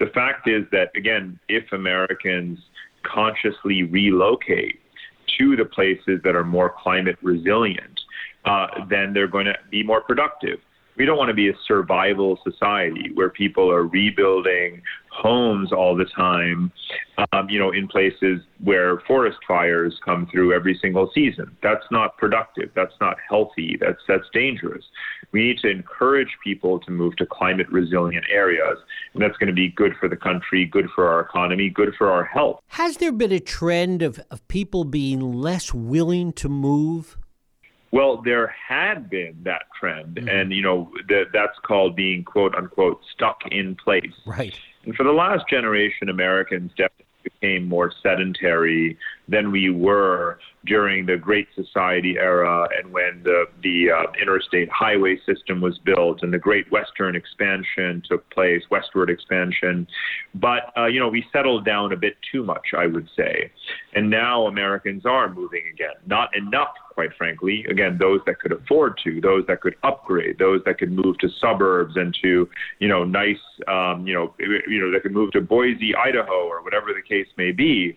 The 0.00 0.06
fact 0.06 0.48
is 0.48 0.64
that, 0.72 0.90
again, 0.96 1.38
if 1.48 1.72
Americans 1.72 2.58
consciously 3.04 3.84
relocate 3.84 4.80
to 5.38 5.54
the 5.54 5.64
places 5.64 6.20
that 6.24 6.34
are 6.34 6.44
more 6.44 6.74
climate 6.82 7.18
resilient, 7.22 8.00
uh, 8.44 8.66
then 8.88 9.12
they're 9.12 9.28
going 9.28 9.46
to 9.46 9.54
be 9.70 9.84
more 9.84 10.00
productive 10.00 10.58
we 10.96 11.04
don't 11.04 11.18
want 11.18 11.28
to 11.28 11.34
be 11.34 11.48
a 11.48 11.54
survival 11.66 12.38
society 12.42 13.10
where 13.14 13.28
people 13.28 13.70
are 13.70 13.84
rebuilding 13.84 14.82
homes 15.10 15.72
all 15.72 15.96
the 15.96 16.04
time, 16.04 16.70
um, 17.32 17.48
you 17.48 17.58
know, 17.58 17.70
in 17.70 17.88
places 17.88 18.40
where 18.62 19.00
forest 19.00 19.38
fires 19.48 19.98
come 20.04 20.26
through 20.30 20.52
every 20.52 20.78
single 20.80 21.10
season. 21.14 21.56
That's 21.62 21.84
not 21.90 22.16
productive. 22.18 22.70
That's 22.74 22.94
not 23.00 23.16
healthy. 23.28 23.78
That's 23.80 24.00
that's 24.06 24.28
dangerous. 24.32 24.84
We 25.32 25.42
need 25.48 25.58
to 25.58 25.70
encourage 25.70 26.36
people 26.44 26.78
to 26.80 26.90
move 26.90 27.16
to 27.16 27.26
climate 27.26 27.70
resilient 27.70 28.26
areas, 28.30 28.78
and 29.14 29.22
that's 29.22 29.36
going 29.38 29.48
to 29.48 29.54
be 29.54 29.68
good 29.70 29.94
for 29.98 30.08
the 30.08 30.16
country, 30.16 30.64
good 30.64 30.88
for 30.94 31.08
our 31.08 31.20
economy, 31.20 31.70
good 31.70 31.94
for 31.96 32.10
our 32.10 32.24
health. 32.24 32.60
Has 32.68 32.98
there 32.98 33.12
been 33.12 33.32
a 33.32 33.40
trend 33.40 34.02
of, 34.02 34.20
of 34.30 34.46
people 34.48 34.84
being 34.84 35.20
less 35.20 35.74
willing 35.74 36.32
to 36.34 36.48
move? 36.48 37.18
Well, 37.92 38.20
there 38.22 38.48
had 38.48 39.08
been 39.08 39.36
that 39.44 39.62
trend, 39.78 40.16
mm-hmm. 40.16 40.28
and 40.28 40.52
you 40.52 40.62
know 40.62 40.90
that 41.08 41.26
that's 41.32 41.58
called 41.62 41.96
being 41.96 42.24
quote 42.24 42.54
unquote 42.54 43.00
stuck 43.12 43.40
in 43.50 43.76
place. 43.76 44.12
Right. 44.26 44.58
And 44.84 44.94
for 44.94 45.04
the 45.04 45.12
last 45.12 45.48
generation, 45.48 46.08
Americans 46.08 46.70
definitely 46.76 47.06
became 47.40 47.68
more 47.68 47.92
sedentary 48.02 48.96
than 49.28 49.50
we 49.50 49.70
were 49.70 50.38
during 50.64 51.06
the 51.06 51.16
Great 51.16 51.48
Society 51.54 52.16
era 52.18 52.68
and 52.76 52.92
when 52.92 53.22
the, 53.24 53.46
the 53.62 53.90
uh, 53.90 54.04
interstate 54.20 54.68
highway 54.70 55.18
system 55.26 55.60
was 55.60 55.78
built 55.78 56.22
and 56.22 56.32
the 56.32 56.38
Great 56.38 56.70
Western 56.70 57.16
expansion 57.16 58.02
took 58.08 58.28
place, 58.30 58.62
westward 58.70 59.10
expansion. 59.10 59.86
But, 60.34 60.72
uh, 60.76 60.86
you 60.86 61.00
know, 61.00 61.08
we 61.08 61.24
settled 61.32 61.64
down 61.64 61.92
a 61.92 61.96
bit 61.96 62.16
too 62.30 62.44
much, 62.44 62.68
I 62.76 62.86
would 62.86 63.08
say. 63.16 63.50
And 63.94 64.10
now 64.10 64.46
Americans 64.46 65.04
are 65.06 65.32
moving 65.32 65.64
again. 65.72 65.94
Not 66.06 66.36
enough, 66.36 66.74
quite 66.96 67.10
frankly. 67.16 67.64
Again, 67.70 67.98
those 68.00 68.20
that 68.26 68.40
could 68.40 68.52
afford 68.52 68.98
to, 69.04 69.20
those 69.20 69.46
that 69.46 69.60
could 69.60 69.76
upgrade, 69.84 70.38
those 70.38 70.62
that 70.64 70.78
could 70.78 70.90
move 70.90 71.18
to 71.18 71.28
suburbs 71.40 71.94
and 71.96 72.16
to, 72.22 72.48
you 72.80 72.88
know, 72.88 73.04
nice, 73.04 73.36
um, 73.68 74.04
you 74.06 74.14
know, 74.14 74.34
you 74.40 74.80
know, 74.80 74.90
that 74.90 75.02
could 75.02 75.12
move 75.12 75.30
to 75.32 75.40
Boise, 75.40 75.94
Idaho, 75.94 76.48
or 76.48 76.62
whatever 76.64 76.88
the 76.92 77.02
case 77.02 77.28
may 77.36 77.52
be 77.52 77.96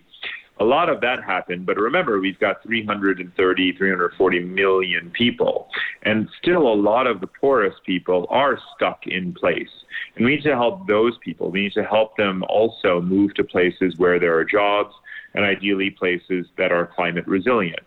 a 0.60 0.64
lot 0.64 0.90
of 0.90 1.00
that 1.00 1.24
happened, 1.24 1.64
but 1.64 1.78
remember, 1.78 2.20
we've 2.20 2.38
got 2.38 2.62
330, 2.62 3.72
340 3.78 4.40
million 4.40 5.10
people, 5.10 5.68
and 6.02 6.28
still 6.40 6.70
a 6.70 6.74
lot 6.74 7.06
of 7.06 7.22
the 7.22 7.26
poorest 7.26 7.78
people 7.86 8.26
are 8.28 8.58
stuck 8.76 9.06
in 9.06 9.32
place. 9.32 9.70
And 10.16 10.26
we 10.26 10.36
need 10.36 10.42
to 10.42 10.54
help 10.54 10.86
those 10.86 11.14
people. 11.24 11.50
We 11.50 11.62
need 11.62 11.72
to 11.72 11.84
help 11.84 12.14
them 12.18 12.44
also 12.50 13.00
move 13.00 13.34
to 13.36 13.44
places 13.44 13.94
where 13.96 14.20
there 14.20 14.36
are 14.36 14.44
jobs 14.44 14.94
and 15.32 15.46
ideally 15.46 15.90
places 15.90 16.46
that 16.58 16.72
are 16.72 16.86
climate 16.86 17.26
resilient. 17.26 17.80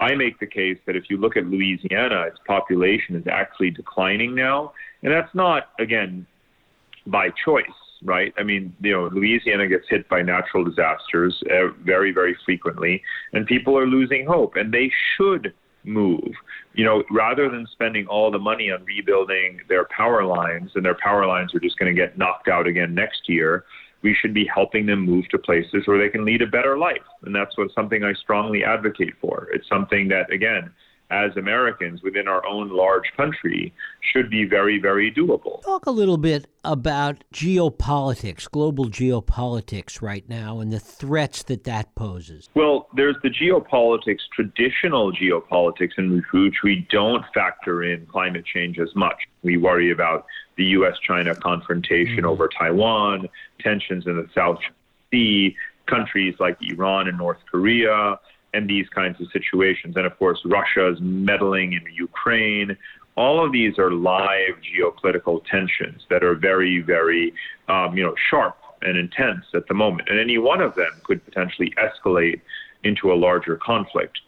I 0.00 0.14
make 0.14 0.38
the 0.38 0.46
case 0.46 0.78
that 0.86 0.96
if 0.96 1.04
you 1.08 1.16
look 1.16 1.36
at 1.36 1.46
Louisiana, 1.46 2.22
its 2.22 2.38
population 2.46 3.16
is 3.16 3.26
actually 3.30 3.70
declining 3.70 4.34
now. 4.34 4.72
And 5.02 5.12
that's 5.12 5.34
not, 5.34 5.70
again, 5.78 6.26
by 7.06 7.30
choice 7.44 7.64
right? 8.04 8.32
I 8.38 8.42
mean, 8.42 8.74
you 8.80 8.92
know, 8.92 9.08
Louisiana 9.12 9.66
gets 9.66 9.84
hit 9.88 10.08
by 10.08 10.22
natural 10.22 10.64
disasters 10.64 11.34
uh, 11.50 11.68
very, 11.84 12.12
very 12.12 12.36
frequently, 12.44 13.02
and 13.32 13.46
people 13.46 13.76
are 13.76 13.86
losing 13.86 14.26
hope, 14.26 14.56
and 14.56 14.72
they 14.72 14.90
should 15.16 15.52
move. 15.84 16.32
You 16.74 16.84
know, 16.84 17.04
rather 17.10 17.48
than 17.48 17.66
spending 17.72 18.06
all 18.06 18.30
the 18.30 18.38
money 18.38 18.70
on 18.70 18.84
rebuilding 18.84 19.60
their 19.68 19.86
power 19.86 20.24
lines, 20.24 20.72
and 20.74 20.84
their 20.84 20.96
power 21.02 21.26
lines 21.26 21.54
are 21.54 21.60
just 21.60 21.78
going 21.78 21.94
to 21.94 22.00
get 22.00 22.18
knocked 22.18 22.48
out 22.48 22.66
again 22.66 22.94
next 22.94 23.28
year, 23.28 23.64
we 24.02 24.14
should 24.14 24.34
be 24.34 24.48
helping 24.52 24.86
them 24.86 25.00
move 25.00 25.28
to 25.30 25.38
places 25.38 25.86
where 25.86 25.98
they 25.98 26.08
can 26.08 26.24
lead 26.24 26.42
a 26.42 26.46
better 26.46 26.78
life. 26.78 26.96
And 27.22 27.34
that's 27.34 27.56
what 27.58 27.72
something 27.74 28.04
I 28.04 28.12
strongly 28.14 28.62
advocate 28.64 29.14
for. 29.20 29.48
It's 29.52 29.68
something 29.68 30.08
that, 30.08 30.30
again, 30.30 30.70
as 31.10 31.36
Americans 31.36 32.02
within 32.02 32.26
our 32.26 32.44
own 32.46 32.68
large 32.70 33.12
country 33.16 33.72
should 34.12 34.30
be 34.30 34.44
very, 34.44 34.80
very 34.80 35.12
doable. 35.12 35.62
Talk 35.62 35.86
a 35.86 35.90
little 35.90 36.18
bit 36.18 36.46
about 36.64 37.22
geopolitics, 37.32 38.50
global 38.50 38.86
geopolitics 38.86 40.02
right 40.02 40.28
now, 40.28 40.58
and 40.58 40.72
the 40.72 40.80
threats 40.80 41.44
that 41.44 41.64
that 41.64 41.94
poses. 41.94 42.48
Well, 42.54 42.88
there's 42.94 43.16
the 43.22 43.30
geopolitics, 43.30 44.22
traditional 44.34 45.12
geopolitics, 45.12 45.92
in 45.96 46.24
which 46.32 46.56
we 46.64 46.86
don't 46.90 47.24
factor 47.32 47.84
in 47.84 48.06
climate 48.06 48.44
change 48.44 48.78
as 48.78 48.94
much. 48.96 49.16
We 49.42 49.56
worry 49.56 49.92
about 49.92 50.26
the 50.56 50.64
U.S. 50.64 50.96
China 51.06 51.34
confrontation 51.34 52.18
mm-hmm. 52.18 52.26
over 52.26 52.48
Taiwan, 52.48 53.28
tensions 53.60 54.06
in 54.06 54.16
the 54.16 54.28
South 54.34 54.58
Sea, 55.10 55.56
countries 55.86 56.34
like 56.40 56.56
Iran 56.60 57.08
and 57.08 57.18
North 57.18 57.38
Korea 57.50 58.18
and 58.54 58.68
these 58.68 58.88
kinds 58.88 59.20
of 59.20 59.28
situations. 59.32 59.96
And 59.96 60.06
of 60.06 60.18
course, 60.18 60.40
Russia's 60.44 60.98
meddling 61.00 61.74
in 61.74 61.82
Ukraine. 61.94 62.76
All 63.16 63.44
of 63.44 63.52
these 63.52 63.78
are 63.78 63.90
live 63.90 64.54
geopolitical 64.74 65.44
tensions 65.44 66.02
that 66.10 66.24
are 66.24 66.34
very, 66.34 66.80
very, 66.80 67.32
um, 67.68 67.96
you 67.96 68.02
know, 68.02 68.14
sharp 68.30 68.56
and 68.82 68.96
intense 68.96 69.44
at 69.54 69.66
the 69.68 69.74
moment. 69.74 70.08
And 70.08 70.18
any 70.18 70.38
one 70.38 70.60
of 70.60 70.74
them 70.74 70.90
could 71.04 71.24
potentially 71.24 71.72
escalate 71.78 72.40
into 72.84 73.12
a 73.12 73.16
larger 73.16 73.56
conflict. 73.56 74.20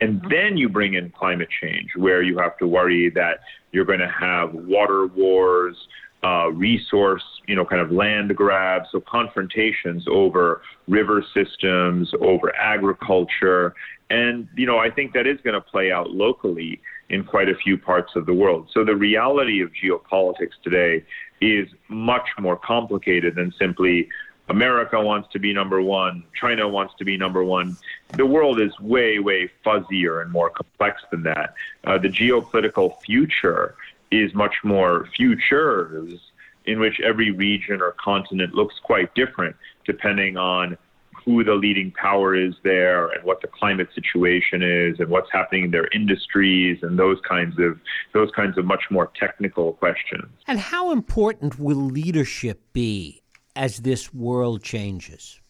And 0.00 0.20
then 0.30 0.56
you 0.56 0.68
bring 0.68 0.94
in 0.94 1.10
climate 1.10 1.48
change, 1.62 1.90
where 1.96 2.22
you 2.22 2.38
have 2.38 2.58
to 2.58 2.66
worry 2.66 3.10
that 3.10 3.40
you're 3.72 3.84
going 3.84 4.00
to 4.00 4.12
have 4.20 4.52
water 4.52 5.06
wars, 5.06 5.76
uh, 6.22 6.48
resource, 6.50 7.22
you 7.46 7.54
know, 7.54 7.64
kind 7.64 7.80
of 7.80 7.90
land 7.90 8.34
grabs, 8.34 8.88
so 8.92 9.00
confrontations 9.00 10.04
over 10.10 10.62
river 10.88 11.24
systems, 11.34 12.10
over 12.20 12.54
agriculture. 12.56 13.74
And, 14.10 14.48
you 14.56 14.66
know, 14.66 14.78
I 14.78 14.90
think 14.90 15.12
that 15.14 15.26
is 15.26 15.38
going 15.44 15.54
to 15.54 15.60
play 15.60 15.90
out 15.92 16.10
locally 16.10 16.80
in 17.08 17.24
quite 17.24 17.48
a 17.48 17.54
few 17.54 17.78
parts 17.78 18.12
of 18.16 18.26
the 18.26 18.34
world. 18.34 18.68
So 18.74 18.84
the 18.84 18.96
reality 18.96 19.62
of 19.62 19.70
geopolitics 19.82 20.56
today 20.62 21.04
is 21.40 21.68
much 21.88 22.26
more 22.38 22.56
complicated 22.56 23.34
than 23.36 23.52
simply 23.58 24.08
America 24.48 25.00
wants 25.00 25.28
to 25.32 25.38
be 25.38 25.52
number 25.52 25.82
one, 25.82 26.22
China 26.38 26.68
wants 26.68 26.94
to 26.98 27.04
be 27.04 27.16
number 27.16 27.42
one. 27.42 27.76
The 28.14 28.26
world 28.26 28.60
is 28.60 28.78
way, 28.80 29.18
way 29.18 29.50
fuzzier 29.64 30.22
and 30.22 30.30
more 30.30 30.50
complex 30.50 31.02
than 31.10 31.22
that. 31.24 31.54
Uh, 31.84 31.98
the 31.98 32.08
geopolitical 32.08 33.00
future 33.02 33.74
is 34.10 34.32
much 34.34 34.54
more 34.62 35.08
futures 35.16 36.20
in 36.64 36.80
which 36.80 37.00
every 37.00 37.30
region 37.30 37.80
or 37.80 37.92
continent 37.92 38.54
looks 38.54 38.74
quite 38.82 39.14
different 39.14 39.56
depending 39.84 40.36
on 40.36 40.76
who 41.24 41.42
the 41.42 41.54
leading 41.54 41.90
power 41.90 42.36
is 42.36 42.54
there 42.62 43.08
and 43.08 43.24
what 43.24 43.40
the 43.40 43.48
climate 43.48 43.88
situation 43.94 44.62
is 44.62 45.00
and 45.00 45.08
what's 45.08 45.30
happening 45.32 45.64
in 45.64 45.70
their 45.72 45.88
industries 45.92 46.78
and 46.82 46.96
those 46.96 47.18
kinds 47.28 47.58
of 47.58 47.80
those 48.12 48.30
kinds 48.30 48.56
of 48.56 48.64
much 48.64 48.84
more 48.90 49.10
technical 49.18 49.72
questions. 49.72 50.28
And 50.46 50.60
how 50.60 50.92
important 50.92 51.58
will 51.58 51.76
leadership 51.76 52.60
be 52.72 53.22
as 53.56 53.78
this 53.78 54.12
world 54.14 54.62
changes? 54.62 55.40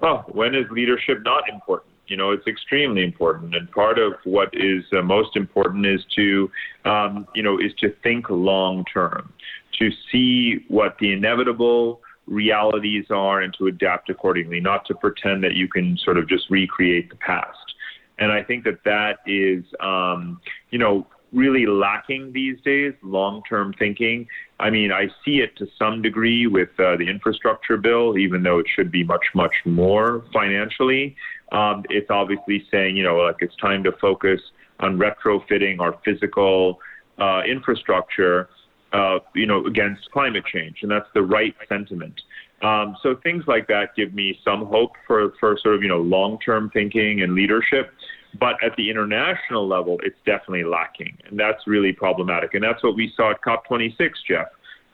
Oh, 0.00 0.18
when 0.28 0.54
is 0.54 0.70
leadership 0.70 1.22
not 1.22 1.48
important? 1.48 1.92
You 2.06 2.16
know, 2.16 2.30
it's 2.30 2.46
extremely 2.46 3.02
important. 3.02 3.54
And 3.54 3.70
part 3.72 3.98
of 3.98 4.14
what 4.24 4.48
is 4.52 4.84
uh, 4.92 5.02
most 5.02 5.36
important 5.36 5.84
is 5.84 6.04
to, 6.16 6.50
um, 6.84 7.26
you 7.34 7.42
know, 7.42 7.58
is 7.58 7.72
to 7.80 7.90
think 8.02 8.30
long 8.30 8.84
term, 8.84 9.32
to 9.78 9.90
see 10.10 10.64
what 10.68 10.96
the 11.00 11.12
inevitable 11.12 12.00
realities 12.26 13.06
are 13.10 13.40
and 13.40 13.54
to 13.58 13.66
adapt 13.66 14.08
accordingly, 14.10 14.60
not 14.60 14.86
to 14.86 14.94
pretend 14.94 15.42
that 15.42 15.54
you 15.54 15.68
can 15.68 15.98
sort 15.98 16.18
of 16.18 16.28
just 16.28 16.48
recreate 16.50 17.10
the 17.10 17.16
past. 17.16 17.74
And 18.18 18.32
I 18.32 18.42
think 18.42 18.64
that 18.64 18.84
that 18.84 19.18
is, 19.26 19.64
um, 19.80 20.40
you 20.70 20.78
know, 20.78 21.06
really 21.32 21.66
lacking 21.66 22.32
these 22.32 22.60
days, 22.62 22.94
long 23.02 23.42
term 23.48 23.74
thinking. 23.78 24.26
I 24.60 24.70
mean, 24.70 24.92
I 24.92 25.08
see 25.24 25.38
it 25.38 25.56
to 25.56 25.66
some 25.78 26.02
degree 26.02 26.46
with 26.46 26.70
uh, 26.78 26.96
the 26.96 27.08
infrastructure 27.08 27.76
bill, 27.76 28.18
even 28.18 28.42
though 28.42 28.58
it 28.58 28.66
should 28.74 28.90
be 28.90 29.04
much, 29.04 29.26
much 29.34 29.54
more 29.64 30.24
financially. 30.32 31.16
Um, 31.52 31.84
it's 31.90 32.10
obviously 32.10 32.66
saying, 32.70 32.96
you 32.96 33.04
know, 33.04 33.16
like 33.16 33.36
it's 33.40 33.56
time 33.56 33.84
to 33.84 33.92
focus 33.92 34.40
on 34.80 34.98
retrofitting 34.98 35.80
our 35.80 35.98
physical 36.04 36.78
uh, 37.18 37.42
infrastructure, 37.48 38.48
uh, 38.92 39.18
you 39.34 39.46
know, 39.46 39.66
against 39.66 40.10
climate 40.12 40.44
change. 40.46 40.78
And 40.82 40.90
that's 40.90 41.08
the 41.14 41.22
right 41.22 41.54
sentiment. 41.68 42.20
Um, 42.62 42.96
so 43.02 43.14
things 43.22 43.44
like 43.46 43.68
that 43.68 43.94
give 43.96 44.14
me 44.14 44.38
some 44.44 44.66
hope 44.66 44.92
for, 45.06 45.34
for 45.38 45.56
sort 45.62 45.76
of, 45.76 45.82
you 45.82 45.88
know, 45.88 46.00
long 46.00 46.38
term 46.40 46.70
thinking 46.70 47.22
and 47.22 47.34
leadership. 47.34 47.92
But 48.38 48.62
at 48.62 48.76
the 48.76 48.90
international 48.90 49.66
level, 49.66 49.98
it's 50.02 50.18
definitely 50.26 50.64
lacking. 50.64 51.16
And 51.26 51.38
that's 51.38 51.66
really 51.66 51.92
problematic. 51.92 52.54
And 52.54 52.62
that's 52.62 52.82
what 52.82 52.94
we 52.94 53.12
saw 53.16 53.30
at 53.30 53.40
COP26, 53.42 54.10
Jeff. 54.26 54.48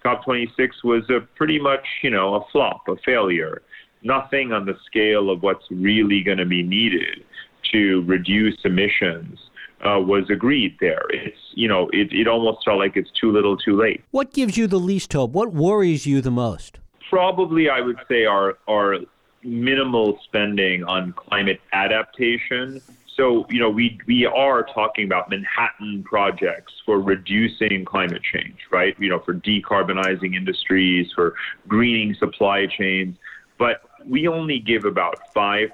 COP26 0.04 0.84
was 0.84 1.08
a 1.10 1.20
pretty 1.34 1.58
much, 1.58 1.84
you 2.02 2.10
know, 2.10 2.34
a 2.34 2.44
flop, 2.52 2.86
a 2.88 2.96
failure. 3.04 3.62
Nothing 4.02 4.52
on 4.52 4.66
the 4.66 4.76
scale 4.86 5.30
of 5.30 5.42
what's 5.42 5.64
really 5.70 6.22
going 6.22 6.38
to 6.38 6.44
be 6.46 6.62
needed 6.62 7.24
to 7.72 8.02
reduce 8.02 8.56
emissions 8.64 9.38
uh, 9.80 9.98
was 9.98 10.28
agreed 10.30 10.76
there. 10.80 11.02
It's, 11.10 11.38
you 11.54 11.68
know, 11.68 11.88
it, 11.92 12.12
it 12.12 12.28
almost 12.28 12.64
felt 12.64 12.78
like 12.78 12.96
it's 12.96 13.10
too 13.18 13.32
little 13.32 13.56
too 13.56 13.76
late. 13.76 14.04
What 14.10 14.32
gives 14.32 14.56
you 14.56 14.66
the 14.66 14.78
least 14.78 15.12
hope? 15.12 15.32
What 15.32 15.52
worries 15.52 16.06
you 16.06 16.20
the 16.20 16.30
most? 16.30 16.78
Probably, 17.10 17.68
I 17.68 17.80
would 17.80 17.98
say, 18.08 18.24
our, 18.24 18.58
our 18.68 18.98
minimal 19.42 20.18
spending 20.24 20.84
on 20.84 21.12
climate 21.12 21.60
adaptation 21.72 22.80
so, 23.16 23.46
you 23.48 23.60
know, 23.60 23.70
we, 23.70 23.98
we 24.06 24.26
are 24.26 24.64
talking 24.64 25.04
about 25.04 25.30
Manhattan 25.30 26.02
projects 26.04 26.72
for 26.84 27.00
reducing 27.00 27.84
climate 27.84 28.22
change, 28.32 28.58
right? 28.72 28.94
You 28.98 29.10
know, 29.10 29.20
for 29.20 29.34
decarbonizing 29.34 30.34
industries, 30.34 31.10
for 31.14 31.34
greening 31.68 32.14
supply 32.14 32.66
chains. 32.66 33.16
But 33.58 33.82
we 34.04 34.26
only 34.26 34.58
give 34.58 34.84
about 34.84 35.18
5% 35.34 35.70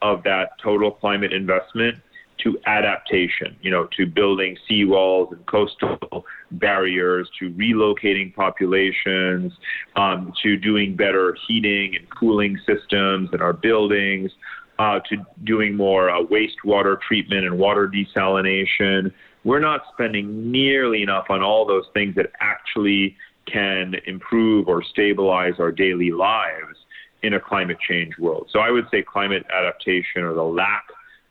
of 0.00 0.22
that 0.22 0.58
total 0.62 0.92
climate 0.92 1.32
investment 1.32 1.98
to 2.42 2.58
adaptation, 2.66 3.56
you 3.62 3.70
know, 3.70 3.88
to 3.96 4.06
building 4.06 4.56
seawalls 4.68 5.32
and 5.32 5.44
coastal 5.46 6.24
barriers, 6.52 7.28
to 7.38 7.50
relocating 7.50 8.34
populations, 8.34 9.52
um, 9.96 10.32
to 10.42 10.56
doing 10.56 10.96
better 10.96 11.36
heating 11.46 11.94
and 11.96 12.08
cooling 12.10 12.58
systems 12.66 13.30
in 13.32 13.40
our 13.40 13.52
buildings, 13.52 14.32
uh, 14.78 15.00
to 15.08 15.16
doing 15.44 15.76
more 15.76 16.10
uh, 16.10 16.22
wastewater 16.22 17.00
treatment 17.00 17.44
and 17.44 17.58
water 17.58 17.88
desalination. 17.88 19.12
We're 19.44 19.60
not 19.60 19.82
spending 19.92 20.50
nearly 20.50 21.02
enough 21.02 21.26
on 21.30 21.42
all 21.42 21.66
those 21.66 21.84
things 21.94 22.14
that 22.16 22.32
actually 22.40 23.16
can 23.46 23.96
improve 24.06 24.68
or 24.68 24.82
stabilize 24.82 25.54
our 25.58 25.72
daily 25.72 26.10
lives 26.10 26.78
in 27.22 27.34
a 27.34 27.40
climate 27.40 27.78
change 27.80 28.18
world. 28.18 28.48
So 28.52 28.60
I 28.60 28.70
would 28.70 28.86
say 28.90 29.02
climate 29.02 29.44
adaptation 29.54 30.22
or 30.22 30.34
the 30.34 30.42
lack 30.42 30.84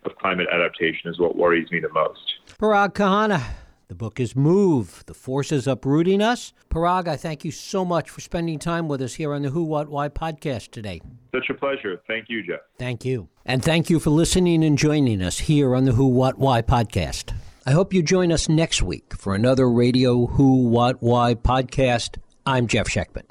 of 0.04 0.16
climate 0.16 0.48
adaptation 0.52 1.10
is 1.10 1.20
what 1.20 1.36
worries 1.36 1.72
me 1.72 1.80
the 1.80 1.90
most. 1.90 2.36
Parag 2.60 2.94
Khanna, 2.94 3.44
the 3.92 3.96
book 3.96 4.22
is 4.22 4.38
Move 4.38 5.04
The 5.08 5.14
Forces 5.14 5.68
Uprooting 5.68 6.22
Us. 6.22 6.54
Parag, 6.70 7.10
I 7.10 7.18
thank 7.18 7.44
you 7.44 7.52
so 7.52 7.84
much 7.84 8.10
for 8.10 8.22
spending 8.22 8.58
time 8.58 8.88
with 8.88 9.02
us 9.02 9.16
here 9.16 9.34
on 9.34 9.42
the 9.42 9.50
Who, 9.50 9.66
What, 9.66 9.90
Why 9.90 10.08
podcast 10.08 10.72
today. 10.72 11.02
Such 11.36 11.50
a 11.50 11.54
pleasure. 11.54 12.02
Thank 12.08 12.30
you, 12.30 12.42
Jeff. 12.42 12.62
Thank 12.80 13.04
you. 13.04 13.28
And 13.46 13.62
thank 13.62 13.90
you 13.90 14.00
for 14.00 14.10
listening 14.10 14.64
and 14.64 14.78
joining 14.78 15.22
us 15.22 15.40
here 15.40 15.76
on 15.76 15.84
the 15.84 15.92
Who, 15.92 16.08
What, 16.08 16.40
Why 16.40 16.62
podcast. 16.62 17.36
I 17.66 17.72
hope 17.72 17.94
you 17.94 18.02
join 18.02 18.32
us 18.32 18.48
next 18.48 18.82
week 18.82 19.14
for 19.14 19.36
another 19.36 19.70
Radio 19.70 20.26
Who, 20.26 20.70
What, 20.70 21.04
Why 21.04 21.36
podcast. 21.36 22.18
I'm 22.46 22.68
Jeff 22.68 22.88
Schechtman. 22.88 23.26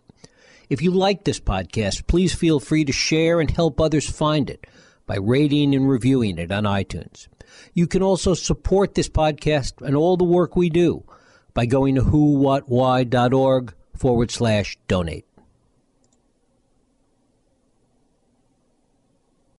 If 0.68 0.82
you 0.82 0.90
like 0.90 1.24
this 1.24 1.40
podcast, 1.40 2.06
please 2.06 2.34
feel 2.34 2.60
free 2.60 2.84
to 2.84 2.92
share 2.92 3.40
and 3.40 3.50
help 3.50 3.80
others 3.80 4.10
find 4.10 4.50
it 4.50 4.66
by 5.06 5.16
rating 5.16 5.74
and 5.74 5.88
reviewing 5.88 6.36
it 6.36 6.52
on 6.52 6.64
iTunes. 6.64 7.28
You 7.74 7.86
can 7.86 8.02
also 8.02 8.34
support 8.34 8.94
this 8.94 9.08
podcast 9.08 9.84
and 9.86 9.96
all 9.96 10.16
the 10.16 10.24
work 10.24 10.56
we 10.56 10.70
do 10.70 11.04
by 11.54 11.66
going 11.66 11.94
to 11.96 12.02
whowhatwhy.org 12.02 13.74
forward 13.96 14.30
slash 14.30 14.78
donate. 14.88 15.26